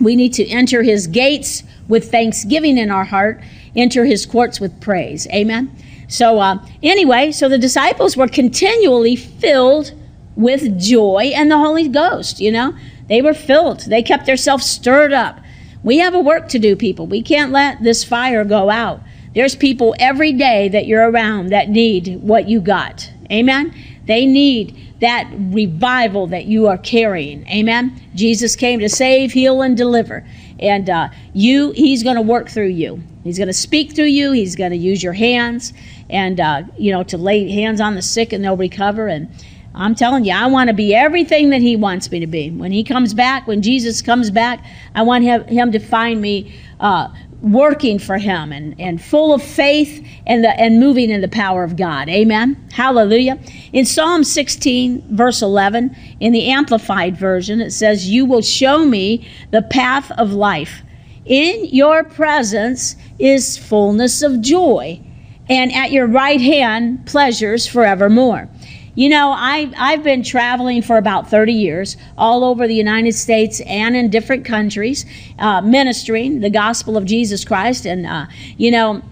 we 0.00 0.16
need 0.16 0.32
to 0.32 0.48
enter 0.48 0.82
his 0.82 1.06
gates 1.06 1.62
with 1.86 2.10
thanksgiving 2.10 2.76
in 2.76 2.90
our 2.90 3.04
heart, 3.04 3.40
enter 3.76 4.04
his 4.04 4.26
courts 4.26 4.58
with 4.58 4.80
praise. 4.80 5.28
Amen. 5.28 5.70
So, 6.08 6.40
uh, 6.40 6.58
anyway, 6.82 7.30
so 7.30 7.48
the 7.48 7.56
disciples 7.56 8.16
were 8.16 8.26
continually 8.26 9.14
filled 9.14 9.92
with 10.34 10.80
joy 10.80 11.30
and 11.32 11.48
the 11.48 11.58
Holy 11.58 11.86
Ghost, 11.86 12.40
you 12.40 12.50
know. 12.50 12.76
They 13.08 13.22
were 13.22 13.34
filled. 13.34 13.82
They 13.82 14.02
kept 14.02 14.26
themselves 14.26 14.66
stirred 14.66 15.12
up. 15.12 15.38
We 15.84 15.98
have 15.98 16.14
a 16.14 16.20
work 16.20 16.48
to 16.48 16.58
do, 16.58 16.74
people. 16.74 17.06
We 17.06 17.20
can't 17.20 17.52
let 17.52 17.82
this 17.82 18.02
fire 18.02 18.42
go 18.42 18.70
out. 18.70 19.02
There's 19.34 19.54
people 19.54 19.94
every 19.98 20.32
day 20.32 20.68
that 20.70 20.86
you're 20.86 21.10
around 21.10 21.50
that 21.50 21.68
need 21.68 22.22
what 22.22 22.48
you 22.48 22.60
got. 22.60 23.10
Amen? 23.30 23.74
They 24.06 24.24
need 24.24 24.94
that 25.00 25.30
revival 25.36 26.26
that 26.28 26.46
you 26.46 26.68
are 26.68 26.78
carrying. 26.78 27.46
Amen? 27.48 28.00
Jesus 28.14 28.56
came 28.56 28.80
to 28.80 28.88
save, 28.88 29.32
heal, 29.32 29.60
and 29.60 29.76
deliver. 29.76 30.26
And 30.58 30.88
uh, 30.88 31.10
you, 31.34 31.72
He's 31.72 32.02
going 32.02 32.16
to 32.16 32.22
work 32.22 32.48
through 32.48 32.68
you. 32.68 33.02
He's 33.22 33.36
going 33.36 33.48
to 33.48 33.52
speak 33.52 33.94
through 33.94 34.06
you. 34.06 34.32
He's 34.32 34.56
going 34.56 34.70
to 34.70 34.76
use 34.76 35.02
your 35.02 35.12
hands 35.12 35.74
and, 36.08 36.40
uh, 36.40 36.62
you 36.78 36.92
know, 36.92 37.02
to 37.04 37.18
lay 37.18 37.50
hands 37.50 37.80
on 37.80 37.94
the 37.94 38.02
sick 38.02 38.32
and 38.32 38.42
they'll 38.42 38.56
recover. 38.56 39.08
And 39.08 39.28
I'm 39.74 39.94
telling 39.94 40.24
you, 40.24 40.32
I 40.32 40.46
want 40.46 40.68
to 40.68 40.74
be 40.74 40.94
everything 40.94 41.50
that 41.50 41.60
He 41.60 41.74
wants 41.74 42.10
me 42.10 42.20
to 42.20 42.26
be. 42.26 42.50
When 42.50 42.70
He 42.70 42.84
comes 42.84 43.12
back, 43.12 43.46
when 43.46 43.60
Jesus 43.60 44.02
comes 44.02 44.30
back, 44.30 44.64
I 44.94 45.02
want 45.02 45.24
Him, 45.24 45.72
to 45.72 45.78
find 45.80 46.20
me 46.20 46.54
uh, 46.78 47.08
working 47.42 47.98
for 47.98 48.16
Him 48.16 48.52
and, 48.52 48.78
and 48.80 49.02
full 49.02 49.34
of 49.34 49.42
faith 49.42 50.06
and, 50.26 50.44
the, 50.44 50.50
and 50.60 50.78
moving 50.78 51.10
in 51.10 51.20
the 51.20 51.28
power 51.28 51.64
of 51.64 51.76
God. 51.76 52.08
Amen. 52.08 52.68
Hallelujah. 52.72 53.38
In 53.72 53.84
Psalm 53.84 54.22
16, 54.22 55.16
verse 55.16 55.42
11, 55.42 55.96
in 56.20 56.32
the 56.32 56.50
Amplified 56.50 57.16
Version, 57.16 57.60
it 57.60 57.72
says, 57.72 58.08
You 58.08 58.24
will 58.24 58.42
show 58.42 58.84
me 58.84 59.28
the 59.50 59.62
path 59.62 60.12
of 60.12 60.32
life. 60.32 60.82
In 61.24 61.64
your 61.66 62.04
presence 62.04 62.94
is 63.18 63.56
fullness 63.56 64.22
of 64.22 64.40
joy, 64.40 65.00
and 65.48 65.72
at 65.72 65.90
your 65.90 66.06
right 66.06 66.40
hand, 66.40 67.06
pleasures 67.06 67.66
forevermore. 67.66 68.48
You 68.94 69.08
know, 69.08 69.32
I, 69.32 69.72
I've 69.76 70.04
been 70.04 70.22
traveling 70.22 70.80
for 70.80 70.98
about 70.98 71.28
30 71.28 71.52
years 71.52 71.96
all 72.16 72.44
over 72.44 72.68
the 72.68 72.74
United 72.74 73.14
States 73.14 73.60
and 73.62 73.96
in 73.96 74.08
different 74.08 74.44
countries, 74.44 75.04
uh, 75.38 75.60
ministering 75.62 76.40
the 76.40 76.50
gospel 76.50 76.96
of 76.96 77.04
Jesus 77.04 77.44
Christ. 77.44 77.86
And, 77.86 78.06
uh, 78.06 78.26
you 78.56 78.70
know, 78.70 79.02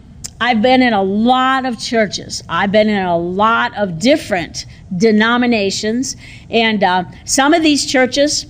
I've 0.41 0.63
been 0.63 0.83
in 0.83 0.93
a 0.93 1.03
lot 1.03 1.67
of 1.67 1.81
churches. 1.81 2.45
I've 2.49 2.71
been 2.71 2.89
in 2.89 3.05
a 3.05 3.17
lot 3.17 3.77
of 3.77 3.99
different 3.99 4.67
denominations. 4.97 6.17
And 6.49 6.85
uh, 6.85 7.05
some 7.25 7.53
of 7.53 7.63
these 7.63 7.85
churches, 7.85 8.47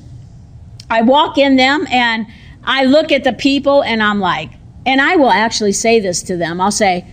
I 0.91 1.01
walk 1.01 1.39
in 1.39 1.57
them 1.57 1.87
and 1.91 2.27
I 2.65 2.85
look 2.85 3.11
at 3.11 3.25
the 3.25 3.33
people 3.33 3.83
and 3.83 4.03
I'm 4.03 4.21
like, 4.21 4.51
and 4.85 5.01
I 5.01 5.17
will 5.17 5.31
actually 5.31 5.73
say 5.73 6.01
this 6.01 6.23
to 6.25 6.37
them 6.37 6.61
I'll 6.61 6.71
say, 6.71 7.07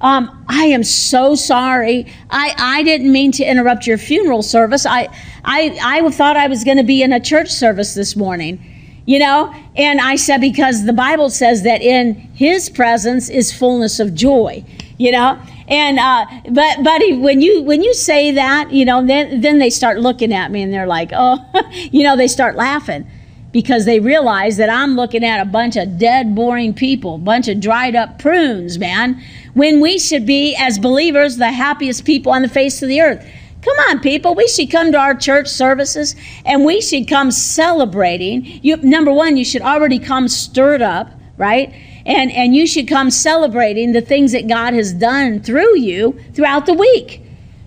um, 0.00 0.44
I 0.48 0.64
am 0.66 0.82
so 0.82 1.34
sorry. 1.34 2.06
I, 2.30 2.54
I 2.56 2.82
didn't 2.82 3.12
mean 3.12 3.32
to 3.32 3.44
interrupt 3.44 3.86
your 3.86 3.98
funeral 3.98 4.42
service. 4.42 4.86
I, 4.86 5.08
I, 5.44 5.78
I 5.82 6.10
thought 6.10 6.36
I 6.36 6.46
was 6.46 6.64
going 6.64 6.78
to 6.78 6.84
be 6.84 7.02
in 7.02 7.12
a 7.12 7.20
church 7.20 7.50
service 7.50 7.94
this 7.94 8.16
morning, 8.16 8.64
you 9.06 9.18
know? 9.18 9.54
And 9.76 10.00
I 10.00 10.16
said, 10.16 10.40
because 10.40 10.86
the 10.86 10.92
Bible 10.92 11.28
says 11.28 11.62
that 11.64 11.82
in 11.82 12.14
his 12.14 12.70
presence 12.70 13.28
is 13.28 13.52
fullness 13.52 14.00
of 14.00 14.14
joy, 14.14 14.64
you 14.96 15.12
know? 15.12 15.40
and 15.68 16.00
uh, 16.00 16.26
but 16.50 16.82
buddy, 16.82 17.12
when 17.12 17.40
you 17.40 17.62
when 17.62 17.80
you 17.80 17.94
say 17.94 18.32
that, 18.32 18.72
you 18.72 18.84
know, 18.84 19.06
then 19.06 19.40
then 19.40 19.58
they 19.60 19.70
start 19.70 20.00
looking 20.00 20.32
at 20.34 20.50
me 20.50 20.62
and 20.62 20.72
they're 20.72 20.86
like, 20.86 21.10
oh, 21.12 21.38
you 21.92 22.02
know, 22.02 22.16
they 22.16 22.26
start 22.26 22.56
laughing 22.56 23.06
because 23.52 23.84
they 23.84 23.98
realize 23.98 24.56
that 24.58 24.70
I'm 24.70 24.94
looking 24.94 25.24
at 25.24 25.40
a 25.40 25.44
bunch 25.44 25.76
of 25.76 25.98
dead, 25.98 26.34
boring 26.34 26.72
people, 26.72 27.18
bunch 27.18 27.48
of 27.48 27.60
dried 27.60 27.96
up 27.96 28.18
prunes, 28.18 28.78
man. 28.78 29.20
When 29.54 29.80
we 29.80 29.98
should 29.98 30.24
be, 30.24 30.54
as 30.56 30.78
believers, 30.78 31.36
the 31.36 31.50
happiest 31.50 32.04
people 32.04 32.32
on 32.32 32.42
the 32.42 32.48
face 32.48 32.82
of 32.82 32.88
the 32.88 33.00
earth. 33.00 33.26
Come 33.62 33.76
on, 33.90 34.00
people. 34.00 34.34
We 34.34 34.48
should 34.48 34.70
come 34.70 34.92
to 34.92 34.98
our 34.98 35.14
church 35.14 35.48
services 35.48 36.16
and 36.46 36.64
we 36.64 36.80
should 36.80 37.08
come 37.08 37.30
celebrating. 37.30 38.60
You, 38.62 38.76
number 38.78 39.12
one, 39.12 39.36
you 39.36 39.44
should 39.44 39.62
already 39.62 39.98
come 39.98 40.28
stirred 40.28 40.80
up, 40.80 41.10
right? 41.36 41.74
And, 42.06 42.32
and 42.32 42.54
you 42.54 42.66
should 42.66 42.88
come 42.88 43.10
celebrating 43.10 43.92
the 43.92 44.00
things 44.00 44.32
that 44.32 44.48
God 44.48 44.72
has 44.72 44.94
done 44.94 45.40
through 45.40 45.76
you 45.76 46.18
throughout 46.32 46.64
the 46.64 46.72
week. 46.72 47.22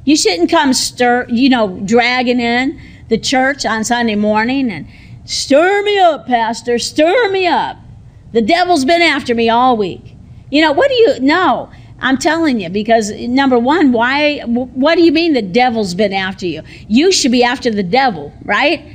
You 0.06 0.16
shouldn't 0.18 0.50
come 0.50 0.74
stir, 0.74 1.28
you 1.30 1.50
know, 1.50 1.80
dragging 1.86 2.40
in 2.40 2.82
the 3.10 3.18
church 3.18 3.66
on 3.66 3.84
Sunday 3.84 4.16
morning 4.16 4.72
and 4.72 4.88
stir 5.26 5.84
me 5.84 6.00
up, 6.00 6.28
Pastor, 6.28 6.80
stir 6.80 7.30
me 7.32 7.48
up. 7.48 7.78
The 8.32 8.42
devil's 8.42 8.86
been 8.86 9.02
after 9.02 9.36
me 9.36 9.50
all 9.50 9.78
week. 9.78 10.16
You 10.50 10.62
know, 10.62 10.72
what 10.72 10.90
do 10.90 10.96
you, 10.96 11.20
no. 11.20 11.72
I'm 12.00 12.18
telling 12.18 12.60
you, 12.60 12.70
because 12.70 13.12
number 13.12 13.58
one, 13.58 13.94
why, 13.94 14.40
what 14.42 14.96
do 14.96 15.04
you 15.04 15.12
mean 15.12 15.34
the 15.34 15.42
devil's 15.42 15.94
been 15.94 16.12
after 16.12 16.46
you? 16.46 16.62
You 16.88 17.12
should 17.12 17.32
be 17.32 17.44
after 17.44 17.72
the 17.72 17.84
devil, 17.84 18.34
right? 18.44 18.86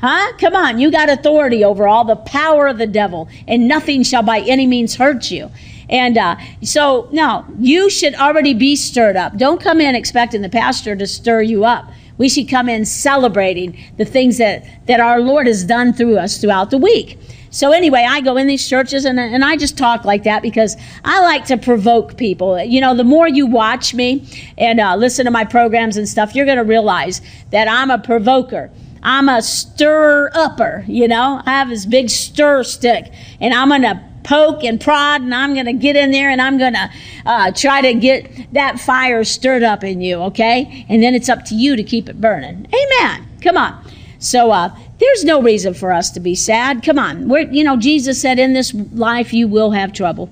Huh? 0.00 0.32
Come 0.38 0.54
on, 0.56 0.78
you 0.78 0.90
got 0.90 1.08
authority 1.08 1.62
over 1.62 1.86
all 1.86 2.04
the 2.04 2.16
power 2.16 2.66
of 2.66 2.78
the 2.78 2.86
devil, 2.86 3.28
and 3.46 3.68
nothing 3.68 4.02
shall 4.02 4.22
by 4.22 4.40
any 4.40 4.66
means 4.66 4.96
hurt 4.96 5.30
you. 5.30 5.50
And 5.88 6.18
uh, 6.18 6.36
so, 6.62 7.08
no, 7.12 7.46
you 7.60 7.88
should 7.88 8.14
already 8.16 8.52
be 8.52 8.74
stirred 8.74 9.16
up. 9.16 9.36
Don't 9.36 9.60
come 9.60 9.80
in 9.80 9.94
expecting 9.94 10.42
the 10.42 10.48
pastor 10.48 10.96
to 10.96 11.06
stir 11.06 11.42
you 11.42 11.64
up. 11.64 11.90
We 12.18 12.28
should 12.28 12.48
come 12.48 12.68
in 12.68 12.84
celebrating 12.84 13.78
the 13.96 14.04
things 14.04 14.38
that, 14.38 14.64
that 14.86 15.00
our 15.00 15.20
Lord 15.20 15.46
has 15.46 15.64
done 15.64 15.92
through 15.92 16.18
us 16.18 16.38
throughout 16.38 16.70
the 16.70 16.78
week. 16.78 17.18
So 17.50 17.72
anyway, 17.72 18.06
I 18.06 18.20
go 18.20 18.36
in 18.36 18.46
these 18.46 18.68
churches 18.68 19.04
and, 19.04 19.18
and 19.18 19.44
I 19.44 19.56
just 19.56 19.78
talk 19.78 20.04
like 20.04 20.24
that 20.24 20.42
because 20.42 20.76
I 21.04 21.22
like 21.22 21.46
to 21.46 21.56
provoke 21.56 22.18
people. 22.18 22.62
You 22.62 22.80
know, 22.80 22.94
the 22.94 23.04
more 23.04 23.28
you 23.28 23.46
watch 23.46 23.94
me 23.94 24.28
and 24.58 24.78
uh, 24.78 24.94
listen 24.96 25.24
to 25.24 25.30
my 25.30 25.44
programs 25.44 25.96
and 25.96 26.06
stuff, 26.06 26.34
you're 26.34 26.44
going 26.44 26.58
to 26.58 26.64
realize 26.64 27.22
that 27.52 27.66
I'm 27.66 27.90
a 27.90 27.98
provoker. 27.98 28.70
I'm 29.02 29.28
a 29.28 29.40
stir 29.40 30.30
upper, 30.34 30.84
you 30.86 31.08
know. 31.08 31.40
I 31.46 31.50
have 31.52 31.68
this 31.68 31.86
big 31.86 32.10
stir 32.10 32.64
stick 32.64 33.12
and 33.40 33.54
I'm 33.54 33.68
going 33.68 33.82
to 33.82 34.02
poke 34.26 34.64
and 34.64 34.80
prod 34.80 35.22
and 35.22 35.34
I'm 35.34 35.54
going 35.54 35.66
to 35.66 35.72
get 35.72 35.94
in 35.96 36.10
there 36.10 36.28
and 36.28 36.42
I'm 36.42 36.58
going 36.58 36.74
to 36.74 36.90
uh, 37.24 37.52
try 37.52 37.80
to 37.80 37.94
get 37.94 38.52
that 38.52 38.78
fire 38.80 39.22
stirred 39.24 39.62
up 39.62 39.84
in 39.84 40.00
you, 40.00 40.16
okay? 40.22 40.84
And 40.88 41.02
then 41.02 41.14
it's 41.14 41.28
up 41.28 41.44
to 41.46 41.54
you 41.54 41.76
to 41.76 41.84
keep 41.84 42.08
it 42.08 42.20
burning. 42.20 42.66
Amen. 42.66 43.28
Come 43.40 43.56
on. 43.56 43.82
So 44.18 44.50
uh, 44.50 44.76
there's 44.98 45.24
no 45.24 45.40
reason 45.40 45.74
for 45.74 45.92
us 45.92 46.10
to 46.10 46.20
be 46.20 46.34
sad. 46.34 46.82
Come 46.82 46.98
on. 46.98 47.28
We're, 47.28 47.50
you 47.50 47.62
know, 47.62 47.76
Jesus 47.76 48.20
said, 48.20 48.38
In 48.38 48.52
this 48.52 48.74
life 48.74 49.32
you 49.32 49.46
will 49.46 49.70
have 49.70 49.92
trouble. 49.92 50.28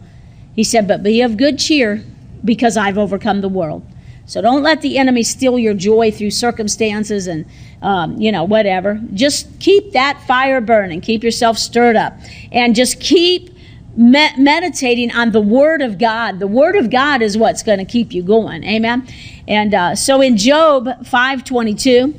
He 0.57 0.65
said, 0.65 0.89
But 0.89 1.03
be 1.03 1.23
of 1.23 1.37
good 1.37 1.59
cheer 1.59 2.03
because 2.45 2.77
I've 2.77 2.99
overcome 2.99 3.41
the 3.41 3.49
world. 3.49 3.87
So 4.27 4.41
don't 4.41 4.63
let 4.63 4.81
the 4.81 4.99
enemy 4.99 5.23
steal 5.23 5.59
your 5.59 5.75
joy 5.75 6.11
through 6.11 6.31
circumstances 6.31 7.27
and, 7.27 7.45
um, 7.83 8.19
you 8.21 8.33
know, 8.33 8.43
whatever. 8.43 9.01
Just 9.13 9.61
keep 9.61 9.93
that 9.93 10.21
fire 10.27 10.63
burning. 10.63 11.03
Keep 11.03 11.23
yourself 11.23 11.59
stirred 11.59 11.95
up. 11.95 12.15
And 12.51 12.75
just 12.75 13.01
keep 13.01 13.54
me- 13.97 14.37
meditating 14.37 15.13
on 15.13 15.33
the 15.33 15.41
Word 15.41 15.83
of 15.83 15.99
God. 15.99 16.39
The 16.39 16.47
Word 16.47 16.77
of 16.77 16.91
God 16.91 17.23
is 17.23 17.37
what's 17.39 17.63
going 17.63 17.79
to 17.79 17.85
keep 17.85 18.13
you 18.13 18.23
going. 18.23 18.65
Amen. 18.65 19.07
And 19.47 19.75
uh, 19.75 19.95
so 19.95 20.21
in 20.21 20.37
Job 20.37 20.89
522, 21.07 22.15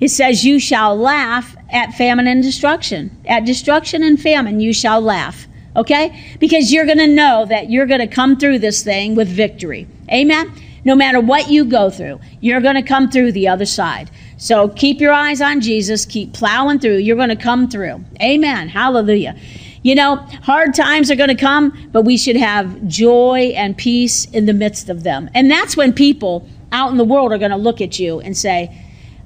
it 0.00 0.08
says, 0.08 0.44
You 0.44 0.58
shall 0.58 0.96
laugh 0.96 1.56
at 1.70 1.94
famine 1.94 2.26
and 2.26 2.42
destruction. 2.42 3.16
At 3.26 3.44
destruction 3.44 4.02
and 4.02 4.20
famine, 4.20 4.60
you 4.60 4.72
shall 4.72 5.00
laugh. 5.00 5.46
Okay? 5.76 6.36
Because 6.40 6.72
you're 6.72 6.86
going 6.86 6.98
to 6.98 7.06
know 7.06 7.46
that 7.46 7.70
you're 7.70 7.86
going 7.86 8.00
to 8.00 8.06
come 8.06 8.36
through 8.36 8.58
this 8.58 8.82
thing 8.82 9.14
with 9.14 9.28
victory. 9.28 9.86
Amen? 10.10 10.52
No 10.84 10.94
matter 10.94 11.20
what 11.20 11.50
you 11.50 11.64
go 11.64 11.90
through, 11.90 12.20
you're 12.40 12.60
going 12.60 12.74
to 12.74 12.82
come 12.82 13.10
through 13.10 13.32
the 13.32 13.46
other 13.48 13.66
side. 13.66 14.10
So 14.38 14.68
keep 14.68 15.00
your 15.00 15.12
eyes 15.12 15.42
on 15.42 15.60
Jesus, 15.60 16.06
keep 16.06 16.32
plowing 16.32 16.78
through. 16.78 16.96
You're 16.96 17.16
going 17.16 17.28
to 17.28 17.36
come 17.36 17.68
through. 17.68 18.02
Amen. 18.22 18.68
Hallelujah. 18.68 19.36
You 19.82 19.94
know, 19.94 20.16
hard 20.42 20.74
times 20.74 21.10
are 21.10 21.16
going 21.16 21.30
to 21.30 21.34
come, 21.34 21.88
but 21.90 22.02
we 22.02 22.18
should 22.18 22.36
have 22.36 22.86
joy 22.86 23.52
and 23.56 23.76
peace 23.76 24.26
in 24.26 24.44
the 24.44 24.52
midst 24.52 24.90
of 24.90 25.04
them. 25.04 25.30
And 25.34 25.50
that's 25.50 25.76
when 25.76 25.92
people 25.94 26.46
out 26.70 26.90
in 26.90 26.98
the 26.98 27.04
world 27.04 27.32
are 27.32 27.38
going 27.38 27.50
to 27.50 27.56
look 27.56 27.80
at 27.80 27.98
you 27.98 28.20
and 28.20 28.36
say, 28.36 28.76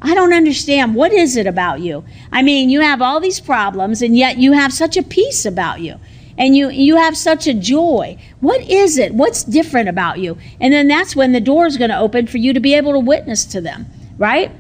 I 0.00 0.14
don't 0.14 0.32
understand. 0.32 0.94
What 0.94 1.12
is 1.12 1.37
it 1.37 1.46
about 1.46 1.80
you? 1.80 2.04
I 2.30 2.42
mean, 2.42 2.70
you 2.70 2.80
have 2.82 3.02
all 3.02 3.20
these 3.20 3.40
problems, 3.40 4.02
and 4.02 4.16
yet 4.16 4.38
you 4.38 4.52
have 4.52 4.73
such 4.73 4.96
a 4.96 5.02
peace 5.02 5.44
about 5.44 5.80
you. 5.80 5.99
And 6.37 6.56
you, 6.56 6.68
you 6.68 6.96
have 6.96 7.16
such 7.16 7.46
a 7.46 7.54
joy. 7.54 8.18
What 8.40 8.61
is 8.68 8.99
it? 8.99 9.14
What's 9.14 9.44
different 9.44 9.88
about 9.88 10.18
you? 10.18 10.37
And 10.61 10.73
then 10.73 10.88
that's 10.88 11.16
when 11.16 11.32
the 11.32 11.40
door 11.40 11.66
is 11.66 11.78
going 11.78 11.90
to 11.90 11.99
open 11.99 12.26
for 12.26 12.38
you 12.38 12.52
to 12.52 12.61
be 12.61 12.75
able 12.75 12.92
to 12.92 12.99
witness 12.99 13.44
to 13.46 13.61
them, 13.61 13.87
right? 14.18 14.50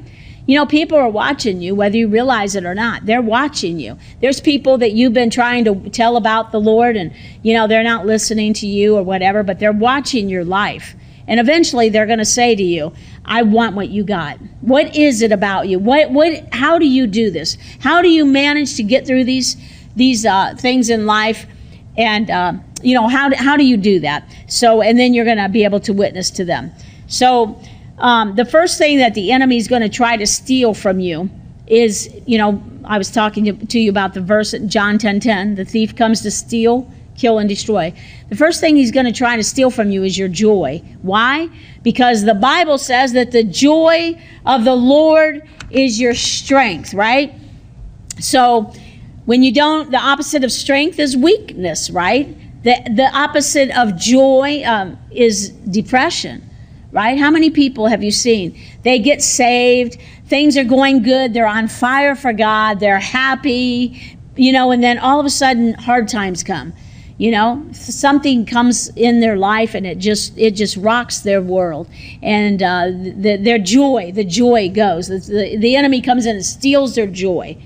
You 0.46 0.58
know, 0.58 0.66
people 0.66 0.98
are 0.98 1.08
watching 1.08 1.62
you, 1.62 1.74
whether 1.74 1.96
you 1.96 2.08
realize 2.08 2.54
it 2.54 2.64
or 2.64 2.74
not. 2.74 3.06
They're 3.06 3.22
watching 3.22 3.78
you. 3.78 3.98
There's 4.20 4.40
people 4.40 4.78
that 4.78 4.92
you've 4.92 5.14
been 5.14 5.30
trying 5.30 5.64
to 5.64 5.88
tell 5.90 6.16
about 6.16 6.52
the 6.52 6.60
Lord, 6.60 6.96
and, 6.96 7.12
you 7.42 7.54
know, 7.54 7.66
they're 7.66 7.82
not 7.82 8.04
listening 8.04 8.52
to 8.54 8.66
you 8.66 8.96
or 8.96 9.02
whatever, 9.02 9.42
but 9.42 9.58
they're 9.58 9.72
watching 9.72 10.28
your 10.28 10.44
life. 10.44 10.94
And 11.26 11.40
eventually 11.40 11.88
they're 11.88 12.06
going 12.06 12.18
to 12.18 12.24
say 12.26 12.54
to 12.54 12.62
you, 12.62 12.92
I 13.24 13.42
want 13.42 13.74
what 13.74 13.88
you 13.88 14.04
got. 14.04 14.38
What 14.60 14.94
is 14.94 15.22
it 15.22 15.32
about 15.32 15.68
you? 15.68 15.78
What, 15.78 16.10
what, 16.10 16.52
how 16.52 16.78
do 16.78 16.86
you 16.86 17.06
do 17.06 17.30
this? 17.30 17.56
How 17.80 18.02
do 18.02 18.10
you 18.10 18.26
manage 18.26 18.76
to 18.76 18.82
get 18.82 19.06
through 19.06 19.24
these, 19.24 19.56
these 19.96 20.26
uh, 20.26 20.54
things 20.58 20.90
in 20.90 21.06
life? 21.06 21.46
And, 21.96 22.30
uh, 22.30 22.54
you 22.82 22.94
know, 22.94 23.08
how 23.08 23.34
how 23.34 23.56
do 23.56 23.64
you 23.64 23.76
do 23.76 24.00
that? 24.00 24.28
So, 24.46 24.82
and 24.82 24.98
then 24.98 25.14
you're 25.14 25.24
going 25.24 25.38
to 25.38 25.48
be 25.48 25.64
able 25.64 25.80
to 25.80 25.92
witness 25.92 26.30
to 26.32 26.44
them. 26.44 26.70
So, 27.06 27.58
um, 27.98 28.34
the 28.34 28.44
first 28.44 28.78
thing 28.78 28.98
that 28.98 29.14
the 29.14 29.30
enemy 29.32 29.56
is 29.56 29.68
going 29.68 29.82
to 29.82 29.88
try 29.88 30.16
to 30.16 30.26
steal 30.26 30.74
from 30.74 31.00
you 31.00 31.30
is, 31.66 32.12
you 32.26 32.38
know, 32.38 32.62
I 32.84 32.98
was 32.98 33.10
talking 33.10 33.66
to 33.66 33.78
you 33.78 33.90
about 33.90 34.14
the 34.14 34.20
verse 34.20 34.52
in 34.52 34.68
John 34.68 34.98
10 34.98 35.20
10. 35.20 35.54
The 35.54 35.64
thief 35.64 35.96
comes 35.96 36.20
to 36.22 36.30
steal, 36.30 36.90
kill, 37.16 37.38
and 37.38 37.48
destroy. 37.48 37.94
The 38.28 38.36
first 38.36 38.60
thing 38.60 38.76
he's 38.76 38.90
going 38.90 39.06
to 39.06 39.12
try 39.12 39.36
to 39.36 39.44
steal 39.44 39.70
from 39.70 39.90
you 39.90 40.04
is 40.04 40.18
your 40.18 40.28
joy. 40.28 40.82
Why? 41.02 41.48
Because 41.82 42.24
the 42.24 42.34
Bible 42.34 42.78
says 42.78 43.12
that 43.12 43.30
the 43.30 43.44
joy 43.44 44.20
of 44.44 44.64
the 44.64 44.74
Lord 44.74 45.48
is 45.70 46.00
your 46.00 46.14
strength, 46.14 46.92
right? 46.92 47.32
So 48.20 48.72
when 49.24 49.42
you 49.42 49.52
don't, 49.52 49.90
the 49.90 49.98
opposite 49.98 50.44
of 50.44 50.52
strength 50.52 50.98
is 50.98 51.16
weakness, 51.16 51.90
right? 51.90 52.36
The, 52.62 52.76
the 52.94 53.10
opposite 53.14 53.70
of 53.76 53.96
joy 53.96 54.62
um, 54.64 54.98
is 55.10 55.50
depression, 55.50 56.48
right? 56.94 57.18
How 57.18 57.30
many 57.30 57.50
people 57.50 57.88
have 57.88 58.02
you 58.02 58.10
seen? 58.10 58.58
They 58.82 58.98
get 58.98 59.20
saved, 59.20 59.98
things 60.26 60.56
are 60.56 60.64
going 60.64 61.02
good, 61.02 61.34
they're 61.34 61.46
on 61.46 61.68
fire 61.68 62.14
for 62.14 62.32
God, 62.32 62.80
they're 62.80 63.00
happy, 63.00 64.18
you 64.36 64.52
know, 64.52 64.70
and 64.70 64.82
then 64.82 64.98
all 64.98 65.20
of 65.20 65.26
a 65.26 65.30
sudden 65.30 65.74
hard 65.74 66.08
times 66.08 66.42
come. 66.42 66.72
You 67.16 67.30
know 67.30 67.64
something 67.70 68.44
comes 68.44 68.88
in 68.96 69.20
their 69.20 69.36
life 69.36 69.76
and 69.76 69.86
it 69.86 69.98
just 69.98 70.36
it 70.36 70.56
just 70.56 70.76
rocks 70.76 71.20
their 71.20 71.40
world. 71.40 71.88
And 72.22 72.60
uh, 72.60 72.86
the, 72.90 73.38
their 73.40 73.60
joy 73.60 74.10
the 74.12 74.24
joy 74.24 74.68
goes. 74.68 75.06
The, 75.06 75.56
the 75.56 75.76
enemy 75.76 76.00
comes 76.00 76.26
in 76.26 76.34
and 76.34 76.44
steals 76.44 76.96
their 76.96 77.06
joy 77.06 77.56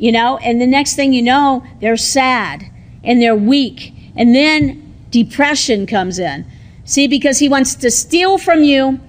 you 0.00 0.10
know? 0.10 0.38
And 0.38 0.60
the 0.60 0.66
next 0.66 0.96
thing 0.96 1.12
you 1.12 1.22
know 1.22 1.62
they're 1.80 1.96
sad 1.96 2.64
and 3.04 3.22
they're 3.22 3.36
weak. 3.36 3.92
And 4.16 4.34
then 4.34 4.94
depression 5.10 5.86
comes 5.86 6.18
in 6.18 6.44
see 6.90 7.06
because 7.06 7.38
he 7.38 7.48
wants 7.48 7.74
to 7.74 7.90
steal 7.90 8.38
from 8.38 8.62
you 8.62 9.00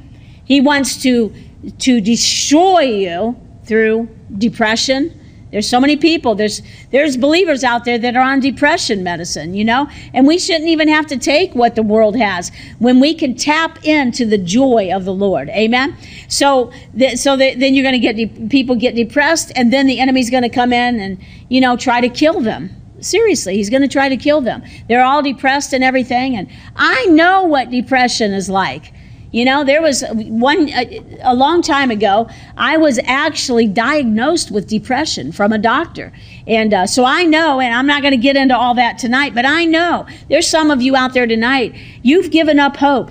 he 0.45 0.61
wants 0.61 1.01
to 1.01 1.33
to 1.77 2.01
destroy 2.01 2.81
you 2.81 3.35
through 3.65 4.07
depression 4.37 5.17
there's 5.51 5.67
so 5.67 5.79
many 5.79 5.97
people. 5.97 6.33
There's 6.33 6.61
there's 6.91 7.17
believers 7.17 7.63
out 7.63 7.83
there 7.83 7.97
that 7.99 8.15
are 8.15 8.21
on 8.21 8.39
depression 8.39 9.03
medicine, 9.03 9.53
you 9.53 9.65
know, 9.65 9.89
and 10.13 10.25
we 10.25 10.39
shouldn't 10.39 10.69
even 10.69 10.87
have 10.87 11.05
to 11.07 11.17
take 11.17 11.53
what 11.53 11.75
the 11.75 11.83
world 11.83 12.15
has 12.15 12.51
when 12.79 12.99
we 12.99 13.13
can 13.13 13.35
tap 13.35 13.83
into 13.85 14.25
the 14.25 14.37
joy 14.37 14.91
of 14.93 15.03
the 15.03 15.13
Lord. 15.13 15.49
Amen. 15.49 15.95
So 16.29 16.71
that, 16.93 17.19
so 17.19 17.35
that, 17.35 17.59
then 17.59 17.75
you're 17.75 17.83
going 17.83 17.93
to 17.93 17.99
get 17.99 18.15
de- 18.15 18.47
people 18.47 18.75
get 18.75 18.95
depressed, 18.95 19.51
and 19.55 19.73
then 19.73 19.87
the 19.87 19.99
enemy's 19.99 20.29
going 20.29 20.43
to 20.43 20.49
come 20.49 20.71
in 20.71 20.99
and 20.99 21.17
you 21.49 21.59
know 21.59 21.75
try 21.75 21.99
to 21.99 22.09
kill 22.09 22.39
them. 22.39 22.80
Seriously, 23.01 23.55
he's 23.55 23.69
going 23.69 23.81
to 23.81 23.87
try 23.87 24.09
to 24.09 24.17
kill 24.17 24.41
them. 24.41 24.63
They're 24.87 25.03
all 25.03 25.21
depressed 25.21 25.73
and 25.73 25.83
everything, 25.83 26.35
and 26.35 26.47
I 26.75 27.05
know 27.07 27.43
what 27.43 27.69
depression 27.69 28.33
is 28.33 28.49
like. 28.49 28.93
You 29.31 29.45
know, 29.45 29.63
there 29.63 29.81
was 29.81 30.03
one, 30.11 30.67
a, 30.69 31.01
a, 31.21 31.33
long 31.33 31.61
time 31.61 31.89
ago, 31.89 32.29
I 32.57 32.75
was 32.75 32.99
actually 33.05 33.65
diagnosed 33.65 34.51
with 34.51 34.67
depression 34.67 35.31
from 35.31 35.53
a 35.53 35.57
doctor. 35.57 36.11
And 36.47 36.73
uh, 36.73 36.85
so 36.85 37.05
I 37.05 37.23
know, 37.23 37.61
and 37.61 37.73
I'm 37.73 37.87
not 37.87 38.01
going 38.01 38.11
to 38.11 38.17
get 38.17 38.35
into 38.35 38.57
all 38.57 38.75
that 38.75 38.97
tonight, 38.97 39.33
but 39.33 39.45
I 39.45 39.63
know 39.63 40.05
there's 40.27 40.47
some 40.47 40.69
of 40.69 40.81
you 40.81 40.97
out 40.97 41.13
there 41.13 41.27
tonight, 41.27 41.73
you've 42.03 42.29
given 42.29 42.59
up 42.59 42.75
hope. 42.75 43.09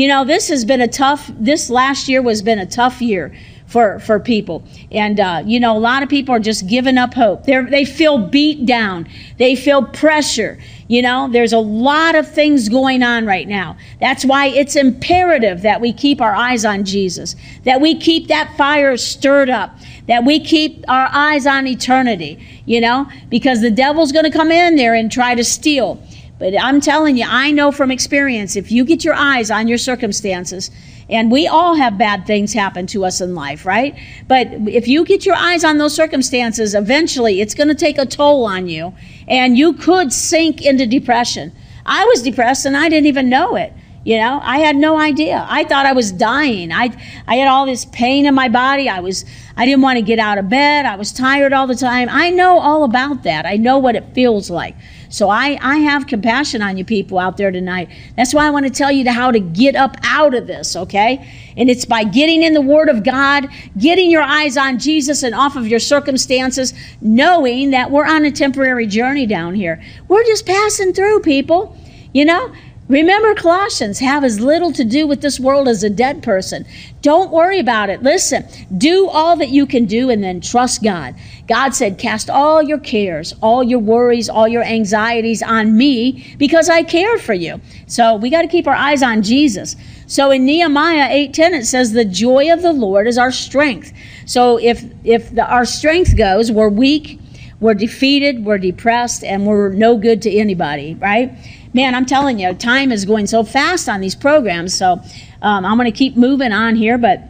You 0.00 0.08
know, 0.08 0.24
this 0.24 0.48
has 0.48 0.64
been 0.64 0.80
a 0.80 0.88
tough, 0.88 1.30
this 1.38 1.68
last 1.68 2.08
year 2.08 2.22
was 2.22 2.40
been 2.40 2.58
a 2.58 2.64
tough 2.64 3.02
year 3.02 3.36
for, 3.66 3.98
for 3.98 4.18
people. 4.18 4.64
And, 4.90 5.20
uh, 5.20 5.42
you 5.44 5.60
know, 5.60 5.76
a 5.76 5.78
lot 5.78 6.02
of 6.02 6.08
people 6.08 6.34
are 6.34 6.40
just 6.40 6.66
giving 6.66 6.96
up 6.96 7.12
hope. 7.12 7.44
they 7.44 7.60
they 7.64 7.84
feel 7.84 8.16
beat 8.16 8.64
down, 8.64 9.06
they 9.36 9.54
feel 9.54 9.84
pressure. 9.84 10.58
You 10.88 11.02
know, 11.02 11.28
there's 11.30 11.52
a 11.52 11.58
lot 11.58 12.14
of 12.14 12.26
things 12.26 12.70
going 12.70 13.02
on 13.02 13.26
right 13.26 13.46
now. 13.46 13.76
That's 14.00 14.24
why 14.24 14.46
it's 14.46 14.74
imperative 14.74 15.60
that 15.60 15.82
we 15.82 15.92
keep 15.92 16.22
our 16.22 16.34
eyes 16.34 16.64
on 16.64 16.84
Jesus, 16.86 17.36
that 17.64 17.82
we 17.82 17.94
keep 17.94 18.28
that 18.28 18.56
fire 18.56 18.96
stirred 18.96 19.50
up, 19.50 19.76
that 20.08 20.24
we 20.24 20.40
keep 20.40 20.82
our 20.88 21.10
eyes 21.12 21.46
on 21.46 21.66
eternity, 21.66 22.42
you 22.64 22.80
know, 22.80 23.06
because 23.28 23.60
the 23.60 23.70
devil's 23.70 24.12
going 24.12 24.24
to 24.24 24.30
come 24.30 24.50
in 24.50 24.76
there 24.76 24.94
and 24.94 25.12
try 25.12 25.34
to 25.34 25.44
steal. 25.44 26.02
But 26.40 26.58
I'm 26.58 26.80
telling 26.80 27.18
you, 27.18 27.26
I 27.28 27.52
know 27.52 27.70
from 27.70 27.90
experience, 27.90 28.56
if 28.56 28.72
you 28.72 28.84
get 28.86 29.04
your 29.04 29.14
eyes 29.14 29.50
on 29.50 29.68
your 29.68 29.76
circumstances, 29.76 30.70
and 31.10 31.30
we 31.30 31.46
all 31.46 31.74
have 31.74 31.98
bad 31.98 32.26
things 32.26 32.54
happen 32.54 32.86
to 32.88 33.04
us 33.04 33.20
in 33.20 33.34
life, 33.34 33.66
right? 33.66 33.94
But 34.26 34.46
if 34.66 34.88
you 34.88 35.04
get 35.04 35.26
your 35.26 35.34
eyes 35.36 35.64
on 35.64 35.76
those 35.76 35.94
circumstances, 35.94 36.74
eventually 36.74 37.42
it's 37.42 37.54
going 37.54 37.68
to 37.68 37.74
take 37.74 37.98
a 37.98 38.06
toll 38.06 38.46
on 38.46 38.68
you, 38.68 38.94
and 39.28 39.58
you 39.58 39.74
could 39.74 40.14
sink 40.14 40.64
into 40.64 40.86
depression. 40.86 41.52
I 41.84 42.06
was 42.06 42.22
depressed 42.22 42.64
and 42.64 42.76
I 42.76 42.88
didn't 42.88 43.06
even 43.06 43.28
know 43.28 43.56
it. 43.56 43.74
You 44.02 44.16
know, 44.16 44.40
I 44.42 44.58
had 44.58 44.76
no 44.76 44.98
idea. 44.98 45.46
I 45.46 45.64
thought 45.64 45.84
I 45.84 45.92
was 45.92 46.10
dying. 46.10 46.72
I 46.72 46.90
I 47.28 47.36
had 47.36 47.48
all 47.48 47.66
this 47.66 47.84
pain 47.84 48.24
in 48.24 48.34
my 48.34 48.48
body. 48.48 48.88
I 48.88 49.00
was 49.00 49.26
I 49.58 49.66
didn't 49.66 49.82
want 49.82 49.98
to 49.98 50.02
get 50.02 50.18
out 50.18 50.38
of 50.38 50.48
bed. 50.48 50.86
I 50.86 50.96
was 50.96 51.12
tired 51.12 51.52
all 51.52 51.66
the 51.66 51.74
time. 51.74 52.08
I 52.10 52.30
know 52.30 52.60
all 52.60 52.84
about 52.84 53.24
that. 53.24 53.44
I 53.44 53.56
know 53.56 53.76
what 53.76 53.96
it 53.96 54.14
feels 54.14 54.48
like. 54.48 54.74
So 55.10 55.28
I, 55.28 55.58
I 55.60 55.78
have 55.78 56.06
compassion 56.06 56.62
on 56.62 56.76
you 56.76 56.84
people 56.84 57.18
out 57.18 57.36
there 57.36 57.50
tonight. 57.50 57.90
That's 58.16 58.32
why 58.32 58.46
I 58.46 58.50
want 58.50 58.66
to 58.66 58.72
tell 58.72 58.92
you 58.92 59.10
how 59.10 59.32
to 59.32 59.40
get 59.40 59.74
up 59.74 59.96
out 60.04 60.34
of 60.34 60.46
this, 60.46 60.76
okay? 60.76 61.28
And 61.56 61.68
it's 61.68 61.84
by 61.84 62.04
getting 62.04 62.44
in 62.44 62.54
the 62.54 62.60
Word 62.60 62.88
of 62.88 63.02
God, 63.02 63.48
getting 63.76 64.08
your 64.08 64.22
eyes 64.22 64.56
on 64.56 64.78
Jesus 64.78 65.24
and 65.24 65.34
off 65.34 65.56
of 65.56 65.66
your 65.66 65.80
circumstances, 65.80 66.72
knowing 67.00 67.72
that 67.72 67.90
we're 67.90 68.06
on 68.06 68.24
a 68.24 68.30
temporary 68.30 68.86
journey 68.86 69.26
down 69.26 69.56
here. 69.56 69.82
We're 70.06 70.24
just 70.24 70.46
passing 70.46 70.92
through, 70.92 71.20
people. 71.20 71.76
You 72.12 72.24
know, 72.24 72.52
Remember, 72.90 73.36
Colossians 73.36 74.00
have 74.00 74.24
as 74.24 74.40
little 74.40 74.72
to 74.72 74.82
do 74.82 75.06
with 75.06 75.20
this 75.20 75.38
world 75.38 75.68
as 75.68 75.84
a 75.84 75.88
dead 75.88 76.24
person. 76.24 76.66
Don't 77.02 77.30
worry 77.30 77.60
about 77.60 77.88
it. 77.88 78.02
Listen, 78.02 78.44
do 78.76 79.06
all 79.06 79.36
that 79.36 79.50
you 79.50 79.64
can 79.64 79.84
do 79.84 80.10
and 80.10 80.24
then 80.24 80.40
trust 80.40 80.82
God. 80.82 81.14
God 81.46 81.72
said, 81.72 81.98
Cast 81.98 82.28
all 82.28 82.60
your 82.60 82.80
cares, 82.80 83.32
all 83.40 83.62
your 83.62 83.78
worries, 83.78 84.28
all 84.28 84.48
your 84.48 84.64
anxieties 84.64 85.40
on 85.40 85.76
me 85.76 86.34
because 86.36 86.68
I 86.68 86.82
care 86.82 87.16
for 87.16 87.32
you. 87.32 87.60
So 87.86 88.16
we 88.16 88.28
got 88.28 88.42
to 88.42 88.48
keep 88.48 88.66
our 88.66 88.74
eyes 88.74 89.04
on 89.04 89.22
Jesus. 89.22 89.76
So 90.08 90.32
in 90.32 90.44
Nehemiah 90.44 91.08
8:10 91.28 91.60
it 91.60 91.66
says 91.66 91.92
the 91.92 92.04
joy 92.04 92.52
of 92.52 92.60
the 92.60 92.72
Lord 92.72 93.06
is 93.06 93.18
our 93.18 93.30
strength. 93.30 93.92
So 94.26 94.58
if 94.58 94.84
if 95.04 95.32
the, 95.32 95.48
our 95.48 95.64
strength 95.64 96.16
goes, 96.16 96.50
we're 96.50 96.68
weak, 96.68 97.20
we're 97.60 97.74
defeated, 97.74 98.44
we're 98.44 98.58
depressed 98.58 99.22
and 99.22 99.46
we're 99.46 99.68
no 99.68 99.96
good 99.96 100.22
to 100.22 100.30
anybody, 100.34 100.94
right? 100.94 101.30
Man, 101.72 101.94
I'm 101.94 102.06
telling 102.06 102.38
you, 102.38 102.52
time 102.54 102.92
is 102.92 103.04
going 103.04 103.26
so 103.26 103.44
fast 103.44 103.88
on 103.88 104.00
these 104.00 104.14
programs. 104.14 104.74
So 104.74 105.00
um, 105.42 105.64
I'm 105.64 105.76
going 105.76 105.90
to 105.90 105.96
keep 105.96 106.16
moving 106.16 106.52
on 106.52 106.76
here. 106.76 106.98
But 106.98 107.22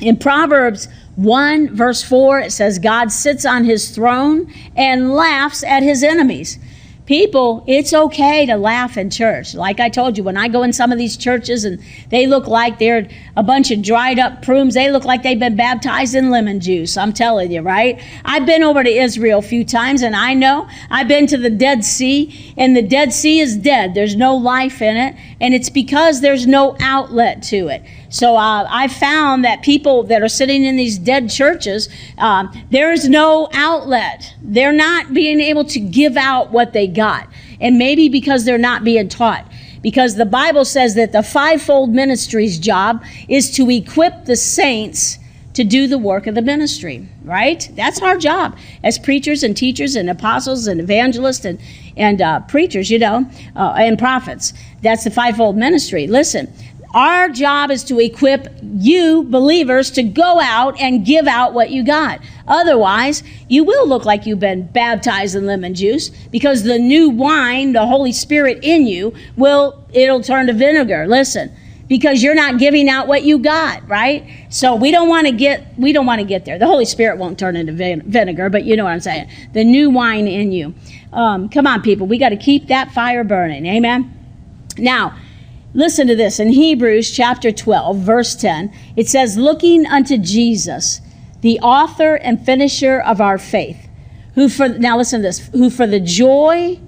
in 0.00 0.16
Proverbs 0.16 0.88
1, 1.16 1.74
verse 1.74 2.02
4, 2.02 2.40
it 2.40 2.52
says, 2.52 2.78
God 2.78 3.10
sits 3.10 3.44
on 3.44 3.64
his 3.64 3.90
throne 3.90 4.52
and 4.76 5.12
laughs 5.12 5.64
at 5.64 5.82
his 5.82 6.02
enemies 6.02 6.58
people, 7.06 7.64
it's 7.66 7.94
okay 7.94 8.44
to 8.46 8.56
laugh 8.56 8.96
in 8.96 9.08
church. 9.10 9.54
Like 9.54 9.80
I 9.80 9.88
told 9.88 10.18
you, 10.18 10.24
when 10.24 10.36
I 10.36 10.48
go 10.48 10.62
in 10.62 10.72
some 10.72 10.92
of 10.92 10.98
these 10.98 11.16
churches 11.16 11.64
and 11.64 11.82
they 12.10 12.26
look 12.26 12.46
like 12.46 12.78
they're 12.78 13.08
a 13.36 13.42
bunch 13.42 13.70
of 13.70 13.80
dried 13.80 14.18
up 14.18 14.42
prunes, 14.42 14.74
they 14.74 14.90
look 14.90 15.04
like 15.04 15.22
they've 15.22 15.38
been 15.38 15.56
baptized 15.56 16.14
in 16.14 16.30
lemon 16.30 16.60
juice. 16.60 16.96
I'm 16.96 17.12
telling 17.12 17.52
you, 17.52 17.62
right? 17.62 18.02
I've 18.24 18.44
been 18.44 18.62
over 18.62 18.82
to 18.82 18.90
Israel 18.90 19.38
a 19.38 19.42
few 19.42 19.64
times 19.64 20.02
and 20.02 20.16
I 20.16 20.34
know 20.34 20.68
I've 20.90 21.08
been 21.08 21.26
to 21.28 21.38
the 21.38 21.50
Dead 21.50 21.84
Sea 21.84 22.54
and 22.56 22.76
the 22.76 22.82
Dead 22.82 23.12
Sea 23.12 23.40
is 23.40 23.56
dead. 23.56 23.94
There's 23.94 24.16
no 24.16 24.36
life 24.36 24.82
in 24.82 24.96
it 24.96 25.14
and 25.40 25.54
it's 25.54 25.70
because 25.70 26.20
there's 26.20 26.46
no 26.46 26.76
outlet 26.80 27.42
to 27.44 27.68
it. 27.68 27.82
So 28.08 28.36
uh, 28.36 28.66
I 28.70 28.88
found 28.88 29.44
that 29.44 29.62
people 29.62 30.02
that 30.04 30.22
are 30.22 30.28
sitting 30.28 30.64
in 30.64 30.76
these 30.76 30.98
dead 30.98 31.30
churches, 31.30 31.88
um, 32.18 32.52
there 32.70 32.92
is 32.92 33.08
no 33.08 33.48
outlet. 33.52 34.34
They're 34.42 34.72
not 34.72 35.12
being 35.12 35.40
able 35.40 35.64
to 35.66 35.80
give 35.80 36.16
out 36.16 36.52
what 36.52 36.72
they 36.72 36.86
got. 36.86 37.28
And 37.60 37.78
maybe 37.78 38.08
because 38.08 38.44
they're 38.44 38.58
not 38.58 38.84
being 38.84 39.08
taught. 39.08 39.50
Because 39.82 40.16
the 40.16 40.26
Bible 40.26 40.64
says 40.64 40.94
that 40.94 41.12
the 41.12 41.22
fivefold 41.22 41.90
ministry's 41.90 42.58
job 42.58 43.04
is 43.28 43.50
to 43.52 43.70
equip 43.70 44.24
the 44.24 44.36
saints 44.36 45.18
to 45.56 45.64
do 45.64 45.86
the 45.86 45.96
work 45.96 46.26
of 46.26 46.34
the 46.34 46.42
ministry, 46.42 47.08
right? 47.24 47.70
That's 47.72 48.02
our 48.02 48.18
job 48.18 48.58
as 48.84 48.98
preachers 48.98 49.42
and 49.42 49.56
teachers 49.56 49.96
and 49.96 50.10
apostles 50.10 50.66
and 50.66 50.82
evangelists 50.82 51.46
and, 51.46 51.58
and 51.96 52.20
uh, 52.20 52.40
preachers, 52.40 52.90
you 52.90 52.98
know, 52.98 53.26
uh, 53.56 53.72
and 53.78 53.98
prophets. 53.98 54.52
That's 54.82 55.04
the 55.04 55.10
fivefold 55.10 55.56
ministry. 55.56 56.08
Listen, 56.08 56.52
our 56.96 57.28
job 57.28 57.70
is 57.70 57.84
to 57.84 58.00
equip 58.00 58.48
you, 58.62 59.22
believers, 59.24 59.90
to 59.90 60.02
go 60.02 60.40
out 60.40 60.80
and 60.80 61.04
give 61.04 61.26
out 61.26 61.52
what 61.52 61.70
you 61.70 61.84
got. 61.84 62.20
Otherwise, 62.48 63.22
you 63.48 63.64
will 63.64 63.86
look 63.86 64.06
like 64.06 64.24
you've 64.24 64.40
been 64.40 64.66
baptized 64.68 65.36
in 65.36 65.44
lemon 65.44 65.74
juice 65.74 66.08
because 66.08 66.62
the 66.62 66.78
new 66.78 67.10
wine, 67.10 67.74
the 67.74 67.84
Holy 67.86 68.12
Spirit 68.12 68.60
in 68.62 68.86
you, 68.86 69.12
will, 69.36 69.86
it'll 69.92 70.22
turn 70.22 70.46
to 70.46 70.54
vinegar. 70.54 71.06
Listen, 71.06 71.54
because 71.86 72.22
you're 72.22 72.34
not 72.34 72.58
giving 72.58 72.88
out 72.88 73.08
what 73.08 73.24
you 73.24 73.38
got, 73.40 73.86
right? 73.86 74.26
So 74.48 74.74
we 74.74 74.90
don't 74.90 75.10
want 75.10 75.26
to 75.26 75.32
get, 75.34 75.66
we 75.76 75.92
don't 75.92 76.06
want 76.06 76.20
to 76.22 76.26
get 76.26 76.46
there. 76.46 76.58
The 76.58 76.66
Holy 76.66 76.86
Spirit 76.86 77.18
won't 77.18 77.38
turn 77.38 77.56
into 77.56 77.72
vinegar, 77.72 78.48
but 78.48 78.64
you 78.64 78.74
know 78.74 78.84
what 78.84 78.92
I'm 78.92 79.00
saying. 79.00 79.28
The 79.52 79.64
new 79.64 79.90
wine 79.90 80.26
in 80.26 80.50
you. 80.50 80.74
Um, 81.12 81.50
come 81.50 81.66
on, 81.66 81.82
people. 81.82 82.06
We 82.06 82.16
got 82.16 82.30
to 82.30 82.38
keep 82.38 82.68
that 82.68 82.92
fire 82.92 83.22
burning. 83.22 83.66
Amen. 83.66 84.14
Now, 84.78 85.14
Listen 85.76 86.06
to 86.06 86.16
this 86.16 86.40
in 86.40 86.48
Hebrews 86.48 87.10
chapter 87.10 87.52
12, 87.52 87.98
verse 87.98 88.34
10. 88.34 88.72
It 88.96 89.10
says, 89.10 89.36
Looking 89.36 89.84
unto 89.84 90.16
Jesus, 90.16 91.02
the 91.42 91.60
author 91.60 92.14
and 92.14 92.42
finisher 92.42 92.98
of 92.98 93.20
our 93.20 93.36
faith, 93.36 93.86
who 94.36 94.48
for, 94.48 94.70
now 94.70 94.96
listen 94.96 95.20
to 95.20 95.28
this, 95.28 95.48
who 95.48 95.68
for 95.68 95.86
the 95.86 96.00
joy 96.00 96.80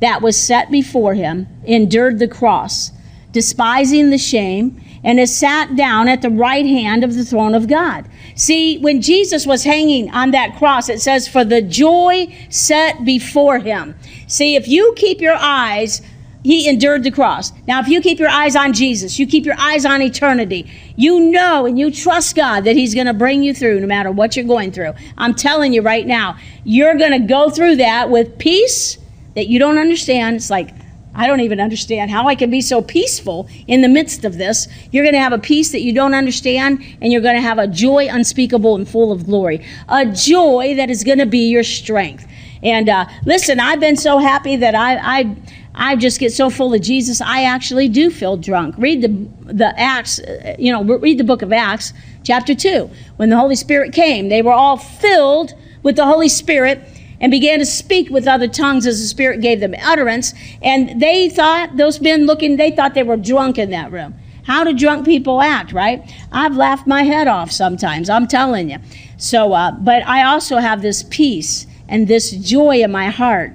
that 0.00 0.20
was 0.20 0.36
set 0.36 0.68
before 0.72 1.14
him 1.14 1.46
endured 1.64 2.18
the 2.18 2.26
cross, 2.26 2.90
despising 3.30 4.10
the 4.10 4.18
shame, 4.18 4.82
and 5.04 5.20
has 5.20 5.32
sat 5.32 5.76
down 5.76 6.08
at 6.08 6.20
the 6.20 6.30
right 6.30 6.66
hand 6.66 7.04
of 7.04 7.14
the 7.14 7.24
throne 7.24 7.54
of 7.54 7.68
God. 7.68 8.04
See, 8.34 8.78
when 8.78 9.00
Jesus 9.00 9.46
was 9.46 9.62
hanging 9.62 10.10
on 10.10 10.32
that 10.32 10.56
cross, 10.56 10.88
it 10.88 11.00
says, 11.00 11.28
For 11.28 11.44
the 11.44 11.62
joy 11.62 12.36
set 12.50 13.04
before 13.04 13.60
him. 13.60 13.94
See, 14.26 14.56
if 14.56 14.66
you 14.66 14.92
keep 14.96 15.20
your 15.20 15.36
eyes 15.36 16.02
he 16.44 16.68
endured 16.68 17.02
the 17.02 17.10
cross. 17.10 17.52
Now, 17.66 17.80
if 17.80 17.88
you 17.88 18.02
keep 18.02 18.18
your 18.18 18.28
eyes 18.28 18.54
on 18.54 18.74
Jesus, 18.74 19.18
you 19.18 19.26
keep 19.26 19.46
your 19.46 19.58
eyes 19.58 19.86
on 19.86 20.02
eternity, 20.02 20.70
you 20.94 21.30
know 21.30 21.64
and 21.64 21.78
you 21.78 21.90
trust 21.90 22.36
God 22.36 22.64
that 22.64 22.76
He's 22.76 22.94
going 22.94 23.06
to 23.06 23.14
bring 23.14 23.42
you 23.42 23.54
through 23.54 23.80
no 23.80 23.86
matter 23.86 24.12
what 24.12 24.36
you're 24.36 24.44
going 24.44 24.70
through. 24.70 24.92
I'm 25.16 25.34
telling 25.34 25.72
you 25.72 25.80
right 25.80 26.06
now, 26.06 26.36
you're 26.62 26.96
going 26.96 27.12
to 27.12 27.26
go 27.26 27.48
through 27.48 27.76
that 27.76 28.10
with 28.10 28.38
peace 28.38 28.98
that 29.34 29.48
you 29.48 29.58
don't 29.58 29.78
understand. 29.78 30.36
It's 30.36 30.50
like, 30.50 30.70
I 31.14 31.26
don't 31.26 31.40
even 31.40 31.60
understand 31.60 32.10
how 32.10 32.28
I 32.28 32.34
can 32.34 32.50
be 32.50 32.60
so 32.60 32.82
peaceful 32.82 33.48
in 33.66 33.80
the 33.80 33.88
midst 33.88 34.24
of 34.24 34.36
this. 34.36 34.68
You're 34.90 35.04
going 35.04 35.14
to 35.14 35.20
have 35.20 35.32
a 35.32 35.38
peace 35.38 35.72
that 35.72 35.80
you 35.80 35.94
don't 35.94 36.12
understand, 36.12 36.84
and 37.00 37.12
you're 37.12 37.22
going 37.22 37.36
to 37.36 37.40
have 37.40 37.58
a 37.58 37.68
joy 37.68 38.08
unspeakable 38.10 38.74
and 38.74 38.86
full 38.86 39.12
of 39.12 39.24
glory. 39.24 39.64
A 39.88 40.04
joy 40.06 40.74
that 40.76 40.90
is 40.90 41.04
going 41.04 41.18
to 41.18 41.26
be 41.26 41.48
your 41.48 41.62
strength. 41.62 42.26
And 42.64 42.88
uh, 42.88 43.06
listen, 43.24 43.60
I've 43.60 43.80
been 43.80 43.96
so 43.96 44.18
happy 44.18 44.56
that 44.56 44.74
I, 44.74 45.20
I 45.20 45.36
I 45.74 45.96
just 45.96 46.20
get 46.20 46.32
so 46.32 46.50
full 46.50 46.72
of 46.72 46.80
Jesus, 46.82 47.20
I 47.20 47.42
actually 47.44 47.88
do 47.88 48.08
feel 48.10 48.36
drunk. 48.36 48.76
Read 48.78 49.02
the, 49.02 49.52
the 49.52 49.78
Acts, 49.78 50.20
you 50.56 50.70
know, 50.70 50.84
read 50.84 51.18
the 51.18 51.24
book 51.24 51.42
of 51.42 51.52
Acts, 51.52 51.92
chapter 52.22 52.54
2. 52.54 52.88
When 53.16 53.28
the 53.28 53.36
Holy 53.36 53.56
Spirit 53.56 53.92
came, 53.92 54.28
they 54.28 54.40
were 54.40 54.52
all 54.52 54.76
filled 54.76 55.52
with 55.82 55.96
the 55.96 56.06
Holy 56.06 56.28
Spirit 56.28 56.80
and 57.20 57.30
began 57.30 57.58
to 57.58 57.66
speak 57.66 58.08
with 58.08 58.28
other 58.28 58.46
tongues 58.46 58.86
as 58.86 59.00
the 59.00 59.08
Spirit 59.08 59.40
gave 59.40 59.60
them 59.60 59.74
utterance. 59.82 60.32
And 60.62 61.00
they 61.00 61.28
thought, 61.28 61.76
those 61.76 62.00
men 62.00 62.24
looking, 62.26 62.56
they 62.56 62.70
thought 62.70 62.94
they 62.94 63.02
were 63.02 63.16
drunk 63.16 63.58
in 63.58 63.70
that 63.70 63.90
room. 63.90 64.14
How 64.44 64.62
do 64.62 64.74
drunk 64.74 65.06
people 65.06 65.40
act, 65.40 65.72
right? 65.72 66.08
I've 66.30 66.54
laughed 66.54 66.86
my 66.86 67.02
head 67.02 67.26
off 67.26 67.50
sometimes, 67.50 68.08
I'm 68.10 68.28
telling 68.28 68.70
you. 68.70 68.78
So, 69.16 69.54
uh, 69.54 69.72
but 69.72 70.06
I 70.06 70.22
also 70.24 70.58
have 70.58 70.82
this 70.82 71.02
peace 71.10 71.66
and 71.88 72.08
this 72.08 72.30
joy 72.30 72.82
in 72.82 72.90
my 72.90 73.10
heart 73.10 73.52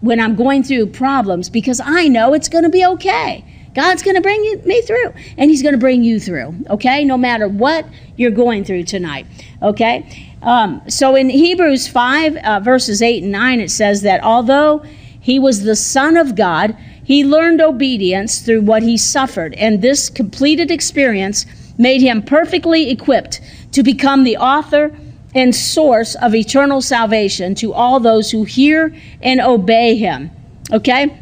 when 0.00 0.20
I'm 0.20 0.36
going 0.36 0.62
through 0.62 0.88
problems 0.88 1.48
because 1.48 1.80
I 1.80 2.08
know 2.08 2.34
it's 2.34 2.48
going 2.48 2.64
to 2.64 2.70
be 2.70 2.84
okay. 2.84 3.44
God's 3.74 4.02
going 4.02 4.14
to 4.14 4.20
bring 4.20 4.42
you, 4.44 4.58
me 4.64 4.82
through, 4.82 5.12
and 5.36 5.50
He's 5.50 5.62
going 5.62 5.74
to 5.74 5.80
bring 5.80 6.04
you 6.04 6.20
through, 6.20 6.54
okay? 6.70 7.04
No 7.04 7.16
matter 7.16 7.48
what 7.48 7.86
you're 8.16 8.30
going 8.30 8.64
through 8.64 8.84
tonight, 8.84 9.26
okay? 9.62 10.32
Um, 10.42 10.82
so 10.88 11.16
in 11.16 11.28
Hebrews 11.28 11.88
5, 11.88 12.36
uh, 12.36 12.60
verses 12.60 13.02
8 13.02 13.24
and 13.24 13.32
9, 13.32 13.60
it 13.60 13.70
says 13.70 14.02
that 14.02 14.22
although 14.22 14.84
He 15.20 15.38
was 15.38 15.64
the 15.64 15.74
Son 15.74 16.16
of 16.16 16.36
God, 16.36 16.76
he 17.04 17.22
learned 17.22 17.60
obedience 17.60 18.40
through 18.40 18.62
what 18.62 18.82
he 18.82 18.96
suffered, 18.96 19.52
and 19.54 19.82
this 19.82 20.08
completed 20.08 20.70
experience 20.70 21.44
made 21.76 22.00
him 22.00 22.22
perfectly 22.22 22.90
equipped 22.90 23.42
to 23.72 23.82
become 23.82 24.24
the 24.24 24.38
author 24.38 24.96
and 25.34 25.54
source 25.54 26.14
of 26.16 26.34
eternal 26.34 26.80
salvation 26.80 27.54
to 27.56 27.72
all 27.72 28.00
those 28.00 28.30
who 28.30 28.44
hear 28.44 28.94
and 29.20 29.40
obey 29.40 29.96
him. 29.96 30.30
Okay? 30.72 31.18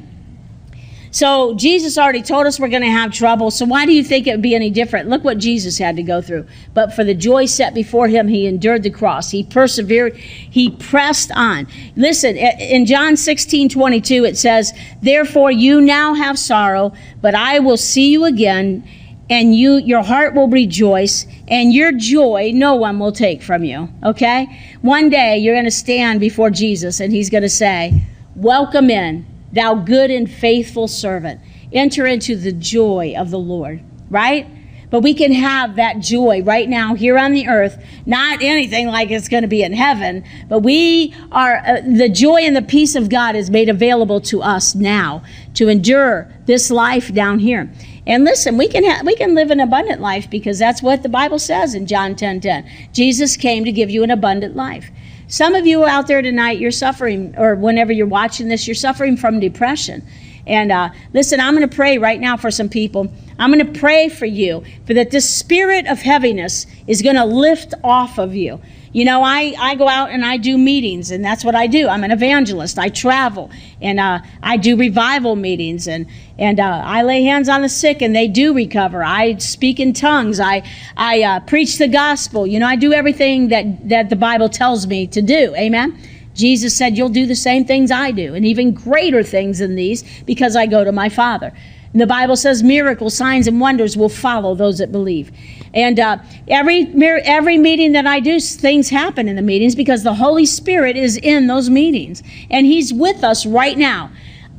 So 1.13 1.55
Jesus 1.57 1.99
already 1.99 2.23
told 2.23 2.47
us 2.47 2.59
we're 2.59 2.69
going 2.69 2.83
to 2.83 2.89
have 2.89 3.13
trouble. 3.13 3.51
So 3.51 3.67
why 3.67 3.85
do 3.85 3.93
you 3.93 4.03
think 4.03 4.27
it 4.27 4.31
would 4.31 4.41
be 4.41 4.55
any 4.55 4.71
different? 4.71 5.11
Look 5.11 5.25
what 5.25 5.37
Jesus 5.37 5.77
had 5.77 5.95
to 5.97 6.03
go 6.03 6.23
through. 6.23 6.47
But 6.73 6.95
for 6.95 7.05
the 7.05 7.15
joy 7.15 7.45
set 7.45 7.75
before 7.75 8.09
him, 8.09 8.29
he 8.29 8.47
endured 8.47 8.83
the 8.83 8.91
cross. 8.91 9.31
He 9.31 9.45
persevered. 9.45 10.17
He 10.17 10.71
pressed 10.71 11.31
on. 11.33 11.69
Listen, 11.97 12.39
in 12.39 12.87
John 12.87 13.19
16, 13.19 13.69
22, 13.69 14.25
it 14.25 14.39
says, 14.39 14.73
Therefore 15.03 15.51
you 15.51 15.83
now 15.83 16.15
have 16.15 16.39
sorrow, 16.39 16.95
but 17.21 17.35
I 17.35 17.59
will 17.59 17.77
see 17.77 18.11
you 18.11 18.25
again, 18.25 18.89
and 19.33 19.57
you 19.57 19.79
your 19.79 20.03
heart 20.03 20.35
will 20.35 20.49
rejoice, 20.49 21.27
and 21.49 21.73
your 21.73 21.91
joy 21.91 22.51
no 22.55 22.75
one 22.75 22.99
will 22.99 23.13
take 23.13 23.43
from 23.43 23.65
you. 23.65 23.89
Okay? 24.05 24.47
One 24.83 25.09
day 25.09 25.39
you're 25.39 25.55
going 25.55 25.65
to 25.65 25.71
stand 25.71 26.21
before 26.21 26.51
Jesus, 26.51 27.01
and 27.01 27.11
he's 27.11 27.31
going 27.31 27.43
to 27.43 27.49
say, 27.49 28.03
Welcome 28.37 28.91
in 28.91 29.27
thou 29.51 29.75
good 29.75 30.11
and 30.11 30.31
faithful 30.31 30.87
servant. 30.87 31.41
Enter 31.73 32.07
into 32.07 32.37
the 32.37 32.53
joy 32.53 33.15
of 33.17 33.31
the 33.31 33.39
Lord, 33.39 33.81
right? 34.11 34.47
But 34.91 35.01
we 35.01 35.15
can 35.15 35.33
have 35.33 35.77
that 35.77 36.01
joy 36.01 36.43
right 36.43 36.69
now 36.69 36.95
here 36.95 37.17
on 37.17 37.33
the 37.33 37.49
earth, 37.49 37.83
not 38.05 38.43
anything 38.43 38.89
like 38.89 39.11
it's 39.11 39.29
going 39.29 39.43
to 39.43 39.49
be 39.49 39.63
in 39.63 39.73
heaven, 39.73 40.23
but 40.51 40.59
we 40.59 41.15
are, 41.33 41.63
uh, 41.67 41.81
the 41.81 42.11
joy 42.11 42.43
and 42.43 42.55
the 42.55 42.61
peace 42.61 42.95
of 42.95 43.09
God 43.09 43.35
is 43.35 43.49
made 43.49 43.71
available 43.71 44.21
to 44.23 44.43
us 44.43 44.75
now 44.75 45.23
to 45.55 45.69
endure 45.69 46.31
this 46.45 46.71
life 46.71 47.13
down 47.15 47.39
here. 47.39 47.73
And 48.07 48.25
listen, 48.25 48.59
we 48.59 48.67
can 48.69 48.85
ha- 48.85 49.03
we 49.05 49.15
can 49.15 49.35
live 49.35 49.51
an 49.51 49.61
abundant 49.61 50.01
life 50.01 50.29
because 50.29 50.59
that's 50.59 50.83
what 50.83 51.03
the 51.03 51.09
Bible 51.09 51.39
says 51.39 51.75
in 51.75 51.87
John 51.87 52.15
10:10. 52.15 52.19
10, 52.19 52.41
10. 52.41 52.65
Jesus 52.93 53.37
came 53.37 53.65
to 53.65 53.73
give 53.73 53.91
you 53.91 54.03
an 54.03 54.11
abundant 54.11 54.57
life. 54.57 54.91
Some 55.29 55.55
of 55.55 55.67
you 55.67 55.87
out 55.87 56.09
there 56.09 56.21
tonight, 56.21 56.59
you're 56.59 56.71
suffering, 56.71 57.35
or 57.39 57.55
whenever 57.55 57.93
you're 57.93 58.07
watching 58.07 58.49
this, 58.49 58.67
you're 58.67 58.75
suffering 58.75 59.17
from 59.17 59.41
depression. 59.41 60.03
And 60.47 60.73
uh, 60.73 60.91
listen, 61.15 61.41
I'm 61.41 61.55
going 61.55 61.69
to 61.69 61.75
pray 61.75 61.99
right 61.99 62.21
now 62.21 62.37
for 62.37 62.51
some 62.51 62.69
people. 62.69 63.11
I'm 63.39 63.53
going 63.53 63.73
to 63.73 63.81
pray 63.81 64.09
for 64.09 64.27
you, 64.27 64.65
for 64.87 64.95
that 64.95 65.11
this 65.11 65.29
spirit 65.33 65.87
of 65.87 66.01
heaviness 66.01 66.67
is 66.87 67.01
going 67.01 67.17
to 67.17 67.25
lift 67.25 67.75
off 67.85 68.19
of 68.19 68.35
you. 68.35 68.61
You 68.93 69.07
know, 69.07 69.23
I, 69.23 69.55
I 69.59 69.75
go 69.75 69.89
out 69.89 70.11
and 70.11 70.25
I 70.25 70.37
do 70.37 70.59
meetings, 70.59 71.11
and 71.11 71.25
that's 71.25 71.45
what 71.45 71.55
I 71.55 71.67
do. 71.67 71.89
I'm 71.89 72.05
an 72.05 72.11
evangelist. 72.11 72.79
I 72.79 72.91
travel, 72.91 73.51
and 73.81 73.99
uh, 73.99 74.19
I 74.43 74.59
do 74.59 74.77
revival 74.77 75.35
meetings, 75.35 75.89
and, 75.89 76.07
and 76.39 76.59
uh, 76.59 76.83
I 76.85 77.03
lay 77.03 77.23
hands 77.25 77.49
on 77.49 77.63
the 77.63 77.69
sick, 77.69 78.03
and 78.03 78.17
they 78.17 78.29
do 78.29 78.55
recover. 78.55 79.05
I 79.05 79.37
speak 79.37 79.79
in 79.79 79.93
tongues. 79.93 80.41
I, 80.41 80.63
I 80.97 81.23
uh, 81.23 81.41
preach 81.41 81.79
the 81.79 81.89
gospel. 81.89 82.47
You 82.47 82.59
know, 82.59 82.67
I 82.67 82.77
do 82.77 82.93
everything 82.93 83.49
that, 83.49 83.89
that 83.89 84.11
the 84.11 84.17
Bible 84.17 84.49
tells 84.49 84.87
me 84.87 85.07
to 85.09 85.23
do. 85.23 85.55
Amen? 85.57 85.99
Jesus 86.35 86.77
said, 86.77 86.97
You'll 86.97 87.11
do 87.11 87.27
the 87.27 87.37
same 87.37 87.65
things 87.65 87.91
I 87.91 88.11
do, 88.11 88.35
and 88.35 88.45
even 88.45 88.73
greater 88.73 89.23
things 89.23 89.59
than 89.59 89.75
these, 89.75 90.03
because 90.23 90.57
I 90.57 90.67
go 90.67 90.85
to 90.85 90.93
my 90.93 91.09
Father. 91.09 91.53
And 91.93 92.01
the 92.01 92.07
Bible 92.07 92.37
says 92.37 92.63
miracles, 92.63 93.15
signs, 93.15 93.47
and 93.47 93.61
wonders 93.61 93.99
will 93.99 94.09
follow 94.09 94.55
those 94.55 94.79
that 94.79 94.91
believe. 94.91 95.31
And 95.75 96.01
uh, 96.01 96.19
every 96.49 96.91
every 97.25 97.59
meeting 97.59 97.93
that 97.93 98.07
I 98.07 98.21
do, 98.21 98.41
things 98.41 98.89
happen 98.89 99.29
in 99.29 99.37
the 99.37 99.43
meetings 99.43 99.75
because 99.75 100.03
the 100.03 100.15
Holy 100.15 100.47
Spirit 100.47 100.97
is 100.97 101.19
in 101.19 101.47
those 101.47 101.69
meetings, 101.69 102.23
and 102.51 102.67
He's 102.67 102.93
with 102.93 103.23
us 103.23 103.45
right 103.45 103.77
now. 103.77 104.11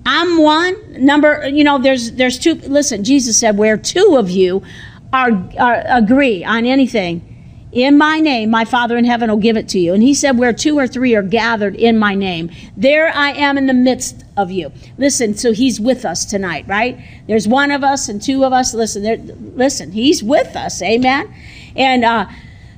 I'm 0.06 0.42
one 0.42 1.06
number. 1.06 1.48
You 1.48 1.64
know, 1.64 1.78
there's 1.80 2.12
there's 2.14 2.38
two. 2.38 2.56
Listen, 2.56 3.04
Jesus 3.04 3.38
said, 3.40 3.58
"Where 3.58 3.78
two 3.78 4.16
of 4.18 4.30
you 4.30 4.64
are, 5.12 5.32
are 5.60 5.84
agree 5.88 6.44
on 6.44 6.66
anything." 6.66 7.30
in 7.74 7.98
my 7.98 8.20
name, 8.20 8.52
my 8.52 8.66
Father 8.66 8.98
in 8.98 9.04
heaven 9.04 9.30
will 9.30 9.38
give 9.38 9.58
it 9.58 9.68
to 9.70 9.80
you. 9.80 9.94
And 9.94 10.04
he 10.04 10.14
said, 10.14 10.38
Where 10.38 10.54
two 10.54 10.78
or 10.78 10.88
three 10.88 11.16
are 11.16 11.24
gathered 11.24 11.76
in 11.76 11.98
my 11.98 12.14
name, 12.14 12.52
there 12.78 13.10
I 13.10 13.32
am 13.32 13.58
in 13.58 13.66
the 13.66 13.74
midst 13.74 14.24
of 14.38 14.52
you. 14.52 14.72
Listen, 15.00 15.36
so 15.36 15.54
he's 15.54 15.80
with 15.80 16.06
us 16.06 16.24
tonight, 16.24 16.66
right? 16.68 17.00
There's 17.28 17.48
one 17.48 17.72
of 17.72 17.84
us 17.84 18.10
and 18.10 18.22
two 18.22 18.46
of 18.46 18.54
us. 18.54 18.76
Listen, 18.76 19.02
there, 19.02 19.18
listen, 19.18 19.92
he's 19.92 20.24
with 20.24 20.56
us. 20.56 20.82
Amen. 20.84 21.34
And 21.76 22.06
uh, 22.06 22.28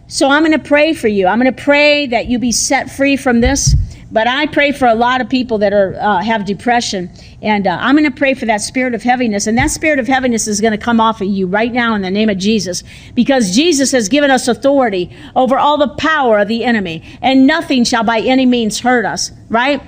so 0.07 0.29
I'm 0.29 0.43
going 0.43 0.57
to 0.57 0.65
pray 0.65 0.93
for 0.93 1.09
you. 1.09 1.27
I'm 1.27 1.41
going 1.41 1.53
to 1.53 1.63
pray 1.63 2.07
that 2.07 2.27
you 2.27 2.39
be 2.39 2.53
set 2.53 2.89
free 2.89 3.17
from 3.17 3.41
this. 3.41 3.75
But 4.15 4.29
I 4.29 4.45
pray 4.45 4.71
for 4.71 4.85
a 4.85 4.95
lot 4.95 5.19
of 5.19 5.27
people 5.27 5.57
that 5.57 5.73
are 5.73 5.93
uh, 5.95 6.21
have 6.23 6.45
depression, 6.45 7.11
and 7.41 7.67
uh, 7.67 7.77
I'm 7.81 7.97
going 7.97 8.09
to 8.09 8.17
pray 8.17 8.33
for 8.33 8.45
that 8.45 8.61
spirit 8.61 8.93
of 8.93 9.03
heaviness, 9.03 9.45
and 9.45 9.57
that 9.57 9.71
spirit 9.71 9.99
of 9.99 10.07
heaviness 10.07 10.47
is 10.47 10.61
going 10.61 10.71
to 10.71 10.77
come 10.77 11.01
off 11.01 11.19
of 11.19 11.27
you 11.27 11.47
right 11.47 11.73
now 11.73 11.95
in 11.95 12.01
the 12.01 12.09
name 12.09 12.29
of 12.29 12.37
Jesus, 12.37 12.81
because 13.13 13.53
Jesus 13.53 13.91
has 13.91 14.07
given 14.07 14.31
us 14.31 14.47
authority 14.47 15.13
over 15.35 15.57
all 15.57 15.77
the 15.77 15.89
power 15.95 16.39
of 16.39 16.47
the 16.47 16.63
enemy, 16.63 17.03
and 17.21 17.45
nothing 17.45 17.83
shall 17.83 18.05
by 18.05 18.21
any 18.21 18.45
means 18.45 18.79
hurt 18.79 19.03
us. 19.03 19.33
Right? 19.49 19.83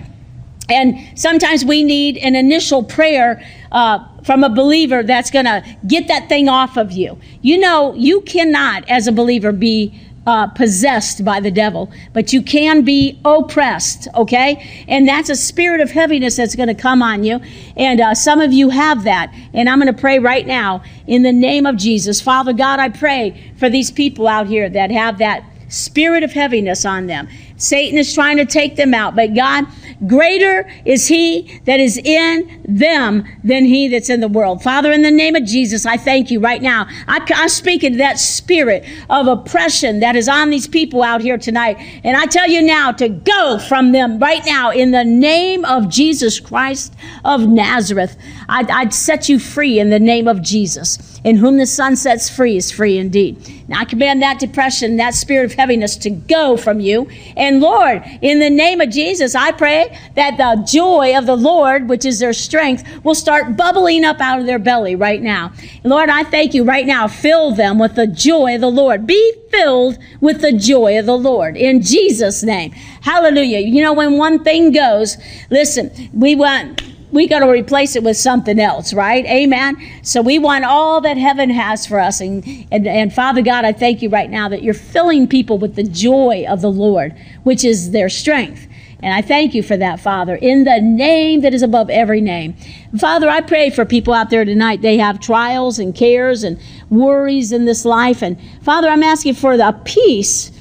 And 0.70 1.18
sometimes 1.18 1.64
we 1.64 1.86
need 1.86 2.18
an 2.18 2.36
initial 2.36 2.84
prayer 2.84 3.42
uh, 3.72 4.06
from 4.24 4.44
a 4.44 4.50
believer 4.50 5.04
that's 5.04 5.32
going 5.32 5.46
to 5.46 5.64
get 5.88 6.10
that 6.10 6.28
thing 6.28 6.50
off 6.50 6.76
of 6.76 6.92
you. 6.92 7.18
You 7.42 7.60
know, 7.60 7.94
you 7.94 8.20
cannot, 8.20 8.90
as 8.90 9.08
a 9.08 9.14
believer, 9.14 9.54
be 9.54 9.98
uh, 10.28 10.46
possessed 10.46 11.24
by 11.24 11.40
the 11.40 11.50
devil, 11.50 11.90
but 12.12 12.34
you 12.34 12.42
can 12.42 12.84
be 12.84 13.18
oppressed, 13.24 14.10
okay? 14.14 14.86
And 14.90 15.08
that's 15.08 15.30
a 15.30 15.38
spirit 15.38 15.80
of 15.80 15.90
heaviness 15.90 16.36
that's 16.36 16.54
going 16.54 16.68
to 16.68 16.76
come 16.76 17.02
on 17.02 17.24
you. 17.24 17.40
And 17.78 18.02
uh, 18.02 18.14
some 18.14 18.42
of 18.42 18.52
you 18.52 18.70
have 18.70 19.06
that. 19.06 19.34
And 19.54 19.70
I'm 19.70 19.80
going 19.80 19.92
to 19.92 20.00
pray 20.00 20.20
right 20.20 20.46
now 20.46 20.84
in 21.08 21.24
the 21.24 21.32
name 21.32 21.66
of 21.66 21.78
Jesus. 21.78 22.20
Father 22.20 22.52
God, 22.52 22.78
I 22.80 22.90
pray 22.90 23.54
for 23.58 23.70
these 23.70 23.90
people 23.90 24.28
out 24.28 24.48
here 24.48 24.70
that 24.70 24.92
have 24.92 25.18
that 25.20 25.46
spirit 25.70 26.24
of 26.24 26.34
heaviness 26.34 26.84
on 26.84 27.08
them. 27.08 27.30
Satan 27.56 27.98
is 27.98 28.14
trying 28.14 28.38
to 28.38 28.46
take 28.46 28.76
them 28.76 28.94
out, 28.94 29.16
but 29.16 29.34
God, 29.34 29.66
greater 30.06 30.70
is 30.86 31.08
he 31.08 31.60
that 31.66 31.80
is 31.80 31.98
in 31.98 32.62
them 32.68 33.26
than 33.44 33.66
he 33.66 33.88
that's 33.88 34.10
in 34.10 34.20
the 34.20 34.28
world. 34.28 34.62
Father, 34.62 34.92
in 34.92 35.02
the 35.02 35.12
name 35.12 35.36
of 35.36 35.46
Jesus, 35.46 35.86
I 35.86 35.98
thank 35.98 36.30
you 36.30 36.40
right 36.40 36.62
now. 36.62 36.88
I, 37.08 37.26
I 37.36 37.48
speak 37.48 37.84
into 37.84 37.98
that 37.98 38.20
spirit 38.20 38.86
of 39.10 39.28
oppression 39.28 40.00
that 40.02 40.16
is 40.16 40.30
on 40.30 40.50
these 40.50 40.68
people 40.68 41.02
out 41.02 41.22
here 41.22 41.38
tonight. 41.38 41.78
And 42.04 42.16
I 42.16 42.26
tell 42.26 42.48
you 42.48 42.62
now 42.62 42.92
to 42.94 43.10
go 43.10 43.58
from 43.58 43.92
them 43.92 44.20
right 44.20 44.46
now 44.46 44.72
in 44.72 44.92
the 44.92 45.04
name 45.04 45.66
of 45.66 45.90
Jesus 45.90 46.40
Christ 46.40 46.94
of 47.26 47.48
Nazareth. 47.48 48.18
I'd, 48.50 48.70
I'd 48.70 48.94
set 48.94 49.30
you 49.30 49.40
free 49.40 49.80
in 49.80 49.90
the 49.90 50.00
name 50.00 50.28
of 50.28 50.42
Jesus. 50.42 51.17
In 51.28 51.36
whom 51.36 51.58
the 51.58 51.66
Son 51.66 51.98
sets 51.98 52.30
free 52.30 52.56
is 52.56 52.72
free 52.72 52.98
indeed. 52.98 53.66
Now 53.68 53.82
I 53.82 53.84
command 53.84 54.22
that 54.22 54.40
depression, 54.40 54.96
that 54.96 55.14
spirit 55.14 55.44
of 55.44 55.58
heaviness 55.58 55.98
to 55.98 56.10
go 56.10 56.56
from 56.56 56.80
you. 56.80 57.10
And 57.36 57.60
Lord, 57.60 58.02
in 58.22 58.40
the 58.40 58.50
name 58.50 58.80
of 58.80 58.92
Jesus, 58.92 59.36
I 59.36 59.52
pray 59.52 60.00
that 60.16 60.38
the 60.38 60.64
joy 60.66 61.18
of 61.18 61.26
the 61.26 61.36
Lord, 61.36 61.90
which 61.90 62.06
is 62.06 62.20
their 62.20 62.32
strength, 62.32 63.04
will 63.04 63.14
start 63.14 63.58
bubbling 63.58 64.06
up 64.06 64.22
out 64.22 64.40
of 64.40 64.46
their 64.46 64.58
belly 64.58 64.96
right 64.96 65.22
now. 65.22 65.52
Lord, 65.84 66.08
I 66.08 66.24
thank 66.24 66.54
you 66.54 66.64
right 66.64 66.88
now. 66.88 67.10
Fill 67.10 67.52
them 67.52 67.78
with 67.78 67.96
the 67.96 68.08
joy 68.08 68.56
of 68.56 68.62
the 68.62 68.72
Lord. 68.72 69.06
Be 69.06 69.34
filled 69.52 69.98
with 70.22 70.40
the 70.40 70.54
joy 70.54 70.98
of 70.98 71.08
the 71.08 71.18
Lord 71.18 71.58
in 71.58 71.82
Jesus' 71.82 72.42
name. 72.42 72.72
Hallelujah. 73.02 73.60
You 73.60 73.82
know, 73.82 73.92
when 73.92 74.18
one 74.18 74.46
thing 74.46 74.72
goes, 74.72 75.18
listen, 75.50 76.10
we 76.14 76.36
want 76.36 76.82
we 77.12 77.28
got 77.28 77.40
to 77.40 77.50
replace 77.50 77.96
it 77.96 78.04
with 78.04 78.18
something 78.18 78.60
else, 78.60 78.94
right? 78.94 79.26
Amen. 79.26 79.78
So 80.02 80.22
we 80.22 80.40
want 80.40 80.66
all 80.66 81.02
that 81.02 81.18
heaven 81.18 81.50
has 81.50 81.86
for 81.86 82.00
us. 82.00 82.20
And, 82.20 82.46
and, 82.72 82.86
and 82.88 83.14
Father 83.14 83.42
God, 83.42 83.66
I 83.66 83.72
thank 83.72 84.02
you 84.02 84.10
right 84.10 84.30
now 84.30 84.50
that 84.50 84.62
you're 84.62 84.74
filling 84.74 85.28
people 85.28 85.58
with 85.58 85.76
the 85.76 85.84
joy 85.84 86.46
of 86.48 86.62
the 86.62 86.72
Lord, 86.72 87.16
which 87.44 87.64
is 87.64 87.92
their 87.92 88.10
strength. 88.10 88.68
And 89.02 89.14
I 89.14 89.22
thank 89.22 89.54
you 89.54 89.62
for 89.62 89.78
that, 89.78 90.00
Father, 90.00 90.36
in 90.36 90.64
the 90.64 90.82
name 90.82 91.42
that 91.42 91.54
is 91.54 91.62
above 91.62 91.90
every 91.90 92.20
name. 92.20 92.56
Father, 92.98 93.30
I 93.30 93.42
pray 93.42 93.70
for 93.70 93.86
people 93.86 94.14
out 94.14 94.32
there 94.32 94.44
tonight. 94.44 94.82
They 94.82 94.98
have 94.98 95.20
trials 95.20 95.78
and 95.78 95.94
cares 95.94 96.44
and 96.44 96.60
worries 96.90 97.52
in 97.52 97.66
this 97.66 97.86
life. 97.86 98.24
And 98.24 98.38
Father, 98.64 98.90
I'm 98.90 99.04
asking 99.04 99.36
for 99.36 99.56
the 99.56 99.80
peace 99.86 100.52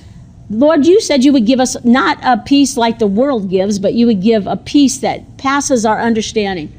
Lord, 0.49 0.87
you 0.87 1.01
said 1.01 1.25
you 1.25 1.33
would 1.33 1.47
give 1.47 1.59
us 1.59 1.77
not 1.85 2.19
a 2.23 2.41
peace 2.45 2.77
like 2.77 2.99
the 2.99 3.07
world 3.07 3.51
gives, 3.51 3.79
but 3.79 3.95
you 3.95 4.07
would 4.07 4.23
give 4.23 4.47
a 4.47 4.57
peace 4.57 4.99
that 4.99 5.39
passes 5.39 5.85
our 5.85 6.01
understanding. 6.01 6.73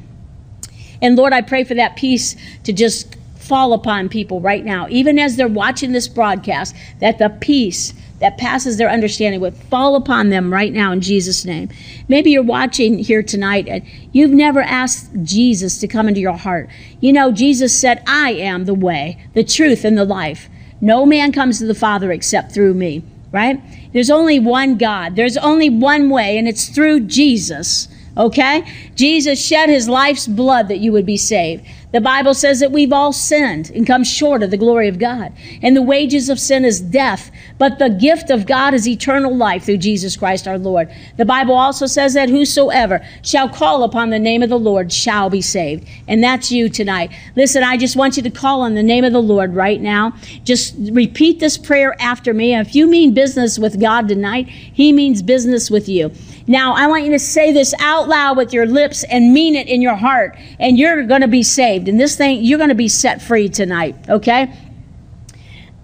And 1.02 1.16
Lord, 1.16 1.32
I 1.32 1.42
pray 1.42 1.64
for 1.64 1.74
that 1.74 1.96
peace 1.96 2.34
to 2.64 2.72
just 2.72 3.16
fall 3.36 3.72
upon 3.72 4.08
people 4.08 4.40
right 4.40 4.64
now, 4.64 4.86
even 4.88 5.18
as 5.18 5.36
they're 5.36 5.48
watching 5.48 5.92
this 5.92 6.08
broadcast, 6.08 6.74
that 7.00 7.18
the 7.18 7.28
peace 7.40 7.92
that 8.20 8.36
passes 8.36 8.78
their 8.78 8.90
understanding 8.90 9.40
would 9.40 9.54
fall 9.54 9.94
upon 9.94 10.30
them 10.30 10.52
right 10.52 10.72
now 10.72 10.90
in 10.90 11.00
Jesus' 11.00 11.44
name. 11.44 11.68
Maybe 12.08 12.30
you're 12.30 12.42
watching 12.42 12.98
here 12.98 13.22
tonight 13.22 13.68
and 13.68 13.84
you've 14.12 14.32
never 14.32 14.60
asked 14.60 15.10
Jesus 15.22 15.78
to 15.78 15.86
come 15.86 16.08
into 16.08 16.20
your 16.20 16.36
heart. 16.36 16.68
You 17.00 17.12
know, 17.12 17.30
Jesus 17.30 17.78
said, 17.78 18.02
I 18.06 18.32
am 18.32 18.64
the 18.64 18.74
way, 18.74 19.24
the 19.34 19.44
truth, 19.44 19.84
and 19.84 19.96
the 19.96 20.04
life. 20.04 20.48
No 20.80 21.06
man 21.06 21.32
comes 21.32 21.58
to 21.58 21.66
the 21.66 21.74
Father 21.74 22.10
except 22.10 22.52
through 22.52 22.74
me 22.74 23.04
right? 23.32 23.60
There's 23.92 24.10
only 24.10 24.38
one 24.38 24.76
God. 24.78 25.16
There's 25.16 25.36
only 25.36 25.70
one 25.70 26.10
way, 26.10 26.38
and 26.38 26.48
it's 26.48 26.68
through 26.68 27.00
Jesus. 27.00 27.88
Okay? 28.16 28.64
Jesus 28.94 29.44
shed 29.44 29.68
his 29.68 29.88
life's 29.88 30.26
blood 30.26 30.68
that 30.68 30.78
you 30.78 30.92
would 30.92 31.06
be 31.06 31.16
saved. 31.16 31.64
The 31.90 32.00
Bible 32.02 32.34
says 32.34 32.60
that 32.60 32.70
we've 32.70 32.92
all 32.92 33.14
sinned 33.14 33.70
and 33.70 33.86
come 33.86 34.04
short 34.04 34.42
of 34.42 34.50
the 34.50 34.58
glory 34.58 34.88
of 34.88 34.98
God. 34.98 35.32
And 35.62 35.74
the 35.74 35.82
wages 35.82 36.28
of 36.28 36.38
sin 36.38 36.66
is 36.66 36.80
death, 36.80 37.30
but 37.56 37.78
the 37.78 37.88
gift 37.88 38.28
of 38.28 38.46
God 38.46 38.74
is 38.74 38.86
eternal 38.86 39.34
life 39.34 39.64
through 39.64 39.78
Jesus 39.78 40.14
Christ 40.14 40.46
our 40.46 40.58
Lord. 40.58 40.90
The 41.16 41.24
Bible 41.24 41.54
also 41.54 41.86
says 41.86 42.12
that 42.12 42.28
whosoever 42.28 43.04
shall 43.22 43.48
call 43.48 43.84
upon 43.84 44.10
the 44.10 44.18
name 44.18 44.42
of 44.42 44.50
the 44.50 44.58
Lord 44.58 44.92
shall 44.92 45.30
be 45.30 45.40
saved. 45.40 45.88
And 46.06 46.22
that's 46.22 46.52
you 46.52 46.68
tonight. 46.68 47.10
Listen, 47.36 47.62
I 47.62 47.78
just 47.78 47.96
want 47.96 48.18
you 48.18 48.22
to 48.22 48.30
call 48.30 48.60
on 48.60 48.74
the 48.74 48.82
name 48.82 49.04
of 49.04 49.14
the 49.14 49.22
Lord 49.22 49.54
right 49.54 49.80
now. 49.80 50.12
Just 50.44 50.74
repeat 50.78 51.40
this 51.40 51.56
prayer 51.56 51.96
after 52.00 52.34
me. 52.34 52.54
If 52.54 52.74
you 52.74 52.86
mean 52.86 53.14
business 53.14 53.58
with 53.58 53.80
God 53.80 54.08
tonight, 54.08 54.46
He 54.48 54.92
means 54.92 55.22
business 55.22 55.70
with 55.70 55.88
you. 55.88 56.12
Now, 56.48 56.72
I 56.74 56.86
want 56.86 57.04
you 57.04 57.10
to 57.12 57.18
say 57.18 57.52
this 57.52 57.74
out 57.78 58.08
loud 58.08 58.38
with 58.38 58.54
your 58.54 58.64
lips 58.64 59.04
and 59.04 59.34
mean 59.34 59.54
it 59.54 59.68
in 59.68 59.82
your 59.82 59.96
heart, 59.96 60.34
and 60.58 60.78
you're 60.78 61.02
going 61.04 61.20
to 61.20 61.28
be 61.28 61.42
saved. 61.42 61.77
And 61.86 62.00
this 62.00 62.16
thing, 62.16 62.42
you're 62.42 62.58
going 62.58 62.70
to 62.70 62.74
be 62.74 62.88
set 62.88 63.20
free 63.20 63.48
tonight, 63.48 63.94
okay? 64.08 64.52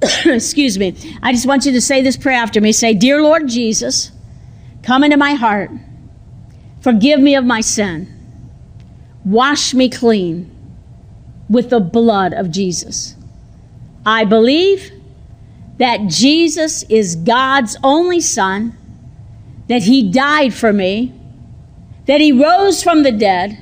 Excuse 0.24 0.78
me. 0.78 0.96
I 1.22 1.32
just 1.32 1.46
want 1.46 1.66
you 1.66 1.72
to 1.72 1.80
say 1.80 2.02
this 2.02 2.16
prayer 2.16 2.36
after 2.36 2.60
me. 2.60 2.72
Say, 2.72 2.94
Dear 2.94 3.22
Lord 3.22 3.48
Jesus, 3.48 4.10
come 4.82 5.04
into 5.04 5.16
my 5.16 5.34
heart, 5.34 5.70
forgive 6.80 7.20
me 7.20 7.34
of 7.34 7.44
my 7.44 7.60
sin, 7.60 8.08
wash 9.24 9.74
me 9.74 9.88
clean 9.88 10.50
with 11.48 11.70
the 11.70 11.80
blood 11.80 12.32
of 12.32 12.50
Jesus. 12.50 13.14
I 14.06 14.24
believe 14.24 14.90
that 15.78 16.06
Jesus 16.08 16.82
is 16.84 17.16
God's 17.16 17.76
only 17.82 18.20
Son 18.20 18.76
that 19.68 19.82
he 19.82 20.10
died 20.10 20.52
for 20.52 20.72
me, 20.72 21.12
that 22.06 22.20
he 22.20 22.32
rose 22.32 22.82
from 22.82 23.02
the 23.02 23.12
dead, 23.12 23.58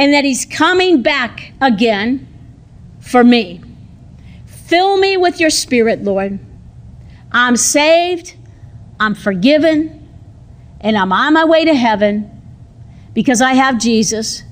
and 0.00 0.14
that 0.14 0.24
he's 0.24 0.46
coming 0.46 1.02
back 1.02 1.52
again 1.60 2.26
for 3.00 3.22
me. 3.22 3.60
Fill 4.46 4.96
me 4.96 5.18
with 5.18 5.38
your 5.38 5.50
spirit, 5.50 6.02
Lord. 6.02 6.38
I'm 7.30 7.54
saved, 7.54 8.34
I'm 8.98 9.14
forgiven, 9.14 10.08
and 10.80 10.96
I'm 10.96 11.12
on 11.12 11.34
my 11.34 11.44
way 11.44 11.66
to 11.66 11.74
heaven 11.74 12.30
because 13.12 13.42
I 13.42 13.52
have 13.52 13.78
Jesus 13.78 14.42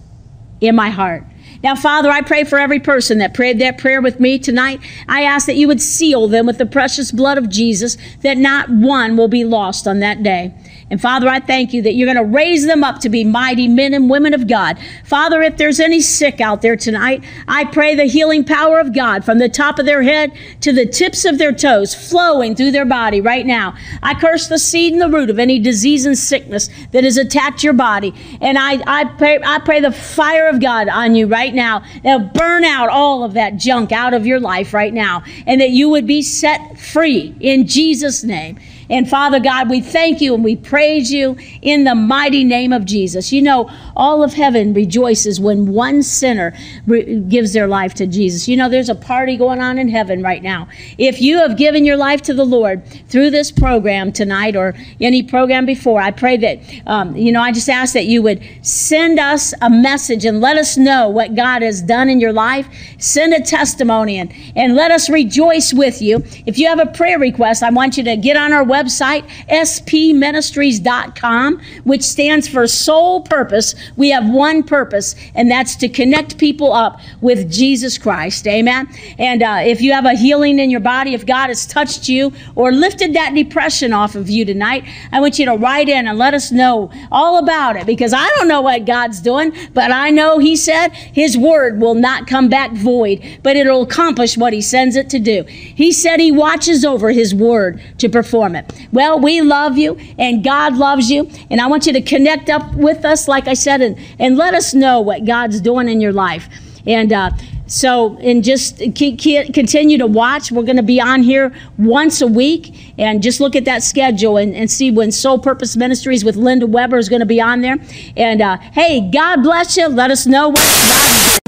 in 0.60 0.76
my 0.76 0.90
heart. 0.90 1.24
Now, 1.62 1.74
Father, 1.74 2.10
I 2.10 2.20
pray 2.20 2.44
for 2.44 2.58
every 2.58 2.78
person 2.78 3.16
that 3.18 3.32
prayed 3.32 3.58
that 3.60 3.78
prayer 3.78 4.02
with 4.02 4.20
me 4.20 4.38
tonight. 4.38 4.80
I 5.08 5.22
ask 5.22 5.46
that 5.46 5.56
you 5.56 5.66
would 5.66 5.80
seal 5.80 6.28
them 6.28 6.44
with 6.44 6.58
the 6.58 6.66
precious 6.66 7.10
blood 7.10 7.38
of 7.38 7.48
Jesus, 7.48 7.96
that 8.20 8.36
not 8.36 8.68
one 8.68 9.16
will 9.16 9.28
be 9.28 9.44
lost 9.44 9.88
on 9.88 10.00
that 10.00 10.22
day. 10.22 10.54
And 10.90 11.00
Father, 11.00 11.28
I 11.28 11.40
thank 11.40 11.74
you 11.74 11.82
that 11.82 11.94
you're 11.94 12.12
going 12.12 12.16
to 12.16 12.36
raise 12.36 12.66
them 12.66 12.82
up 12.82 13.00
to 13.00 13.08
be 13.08 13.22
mighty 13.22 13.68
men 13.68 13.92
and 13.92 14.08
women 14.08 14.32
of 14.32 14.46
God. 14.46 14.78
Father, 15.04 15.42
if 15.42 15.56
there's 15.58 15.80
any 15.80 16.00
sick 16.00 16.40
out 16.40 16.62
there 16.62 16.76
tonight, 16.76 17.22
I 17.46 17.66
pray 17.66 17.94
the 17.94 18.04
healing 18.04 18.44
power 18.44 18.78
of 18.78 18.94
God 18.94 19.24
from 19.24 19.38
the 19.38 19.50
top 19.50 19.78
of 19.78 19.84
their 19.84 20.02
head 20.02 20.32
to 20.62 20.72
the 20.72 20.86
tips 20.86 21.26
of 21.26 21.36
their 21.36 21.52
toes 21.52 21.94
flowing 21.94 22.56
through 22.56 22.70
their 22.70 22.86
body 22.86 23.20
right 23.20 23.44
now. 23.44 23.76
I 24.02 24.14
curse 24.14 24.48
the 24.48 24.58
seed 24.58 24.94
and 24.94 25.02
the 25.02 25.10
root 25.10 25.28
of 25.28 25.38
any 25.38 25.58
disease 25.58 26.06
and 26.06 26.16
sickness 26.16 26.70
that 26.92 27.04
has 27.04 27.18
attacked 27.18 27.62
your 27.62 27.74
body. 27.74 28.14
And 28.40 28.56
I, 28.58 28.80
I, 28.86 29.04
pray, 29.04 29.38
I 29.44 29.58
pray 29.58 29.80
the 29.80 29.92
fire 29.92 30.48
of 30.48 30.60
God 30.60 30.88
on 30.88 31.14
you 31.14 31.26
right 31.26 31.54
now. 31.54 31.84
Now 32.02 32.18
burn 32.18 32.64
out 32.64 32.88
all 32.88 33.24
of 33.24 33.34
that 33.34 33.56
junk 33.56 33.92
out 33.92 34.14
of 34.14 34.26
your 34.26 34.40
life 34.40 34.72
right 34.72 34.94
now 34.94 35.22
and 35.46 35.60
that 35.60 35.70
you 35.70 35.90
would 35.90 36.06
be 36.06 36.22
set 36.22 36.78
free 36.78 37.34
in 37.40 37.66
Jesus' 37.66 38.24
name. 38.24 38.58
And 38.90 39.08
Father 39.08 39.38
God, 39.38 39.68
we 39.68 39.80
thank 39.80 40.20
you 40.20 40.34
and 40.34 40.42
we 40.42 40.56
praise 40.56 41.12
you 41.12 41.36
in 41.60 41.84
the 41.84 41.94
mighty 41.94 42.42
name 42.42 42.72
of 42.72 42.86
Jesus. 42.86 43.32
You 43.32 43.42
know, 43.42 43.70
all 43.94 44.22
of 44.22 44.32
heaven 44.32 44.72
rejoices 44.72 45.38
when 45.38 45.66
one 45.66 46.02
sinner 46.02 46.54
re- 46.86 47.20
gives 47.20 47.52
their 47.52 47.66
life 47.66 47.92
to 47.94 48.06
Jesus. 48.06 48.48
You 48.48 48.56
know, 48.56 48.68
there's 48.68 48.88
a 48.88 48.94
party 48.94 49.36
going 49.36 49.60
on 49.60 49.78
in 49.78 49.88
heaven 49.88 50.22
right 50.22 50.42
now. 50.42 50.68
If 50.96 51.20
you 51.20 51.36
have 51.38 51.58
given 51.58 51.84
your 51.84 51.98
life 51.98 52.22
to 52.22 52.34
the 52.34 52.46
Lord 52.46 52.86
through 53.08 53.30
this 53.30 53.52
program 53.52 54.10
tonight 54.10 54.56
or 54.56 54.74
any 55.00 55.22
program 55.22 55.66
before, 55.66 56.00
I 56.00 56.10
pray 56.10 56.38
that, 56.38 56.60
um, 56.86 57.14
you 57.14 57.30
know, 57.30 57.42
I 57.42 57.52
just 57.52 57.68
ask 57.68 57.92
that 57.92 58.06
you 58.06 58.22
would 58.22 58.42
send 58.62 59.18
us 59.18 59.52
a 59.60 59.68
message 59.68 60.24
and 60.24 60.40
let 60.40 60.56
us 60.56 60.78
know 60.78 61.08
what 61.08 61.34
God 61.34 61.60
has 61.60 61.82
done 61.82 62.08
in 62.08 62.20
your 62.20 62.32
life. 62.32 62.66
Send 62.98 63.34
a 63.34 63.40
testimony 63.42 64.18
and, 64.18 64.32
and 64.56 64.74
let 64.74 64.90
us 64.90 65.10
rejoice 65.10 65.74
with 65.74 66.00
you. 66.00 66.24
If 66.46 66.58
you 66.58 66.68
have 66.68 66.80
a 66.80 66.86
prayer 66.86 67.18
request, 67.18 67.62
I 67.62 67.70
want 67.70 67.98
you 67.98 68.04
to 68.04 68.16
get 68.16 68.36
on 68.36 68.52
our 68.52 68.64
website 68.64 68.77
website, 68.78 69.28
spministries.com, 69.48 71.60
which 71.84 72.02
stands 72.02 72.48
for 72.48 72.66
sole 72.66 73.22
purpose. 73.22 73.74
We 73.96 74.10
have 74.10 74.28
one 74.28 74.62
purpose, 74.62 75.14
and 75.34 75.50
that's 75.50 75.76
to 75.76 75.88
connect 75.88 76.38
people 76.38 76.72
up 76.72 77.00
with 77.20 77.50
Jesus 77.50 77.98
Christ. 77.98 78.46
Amen. 78.46 78.88
And 79.18 79.42
uh, 79.42 79.60
if 79.64 79.80
you 79.80 79.92
have 79.92 80.04
a 80.04 80.14
healing 80.14 80.58
in 80.58 80.70
your 80.70 80.80
body, 80.80 81.14
if 81.14 81.26
God 81.26 81.48
has 81.48 81.66
touched 81.66 82.08
you 82.08 82.32
or 82.54 82.72
lifted 82.72 83.14
that 83.14 83.34
depression 83.34 83.92
off 83.92 84.14
of 84.14 84.30
you 84.30 84.44
tonight, 84.44 84.84
I 85.12 85.20
want 85.20 85.38
you 85.38 85.46
to 85.46 85.56
write 85.56 85.88
in 85.88 86.06
and 86.06 86.18
let 86.18 86.34
us 86.34 86.52
know 86.52 86.90
all 87.10 87.38
about 87.38 87.76
it 87.76 87.86
because 87.86 88.12
I 88.12 88.28
don't 88.36 88.48
know 88.48 88.60
what 88.60 88.84
God's 88.84 89.20
doing, 89.20 89.52
but 89.74 89.90
I 89.90 90.10
know 90.10 90.38
He 90.38 90.56
said 90.56 90.88
His 90.88 91.36
word 91.36 91.80
will 91.80 91.94
not 91.94 92.26
come 92.26 92.48
back 92.48 92.72
void, 92.72 93.22
but 93.42 93.56
it'll 93.56 93.82
accomplish 93.82 94.36
what 94.36 94.52
He 94.52 94.60
sends 94.60 94.96
it 94.96 95.10
to 95.10 95.18
do. 95.18 95.44
He 95.44 95.92
said 95.92 96.20
He 96.20 96.32
watches 96.32 96.84
over 96.84 97.10
His 97.10 97.34
word 97.34 97.80
to 97.98 98.08
perform 98.08 98.56
it. 98.56 98.67
Well, 98.92 99.20
we 99.20 99.40
love 99.40 99.76
you 99.78 99.96
and 100.18 100.42
God 100.42 100.76
loves 100.76 101.10
you. 101.10 101.30
And 101.50 101.60
I 101.60 101.66
want 101.66 101.86
you 101.86 101.92
to 101.92 102.02
connect 102.02 102.48
up 102.50 102.74
with 102.74 103.04
us, 103.04 103.28
like 103.28 103.48
I 103.48 103.54
said, 103.54 103.80
and, 103.80 103.98
and 104.18 104.36
let 104.36 104.54
us 104.54 104.74
know 104.74 105.00
what 105.00 105.24
God's 105.24 105.60
doing 105.60 105.88
in 105.88 106.00
your 106.00 106.12
life. 106.12 106.48
And, 106.86 107.12
uh, 107.12 107.30
so, 107.68 108.16
and 108.18 108.42
just 108.42 108.78
keep, 108.94 109.18
keep, 109.18 109.52
continue 109.52 109.98
to 109.98 110.06
watch. 110.06 110.50
We're 110.50 110.62
going 110.62 110.76
to 110.76 110.82
be 110.82 111.02
on 111.02 111.22
here 111.22 111.52
once 111.76 112.22
a 112.22 112.26
week 112.26 112.94
and 112.96 113.22
just 113.22 113.40
look 113.40 113.54
at 113.54 113.66
that 113.66 113.82
schedule 113.82 114.38
and, 114.38 114.54
and 114.54 114.70
see 114.70 114.90
when 114.90 115.12
Soul 115.12 115.38
Purpose 115.38 115.76
Ministries 115.76 116.24
with 116.24 116.36
Linda 116.36 116.66
Weber 116.66 116.96
is 116.96 117.10
going 117.10 117.20
to 117.20 117.26
be 117.26 117.42
on 117.42 117.60
there. 117.60 117.76
And 118.16 118.40
uh, 118.40 118.56
hey, 118.72 119.10
God 119.10 119.42
bless 119.42 119.76
you. 119.76 119.86
Let 119.86 120.10
us 120.10 120.26
know 120.26 120.48
what 120.48 120.56
God 120.56 121.47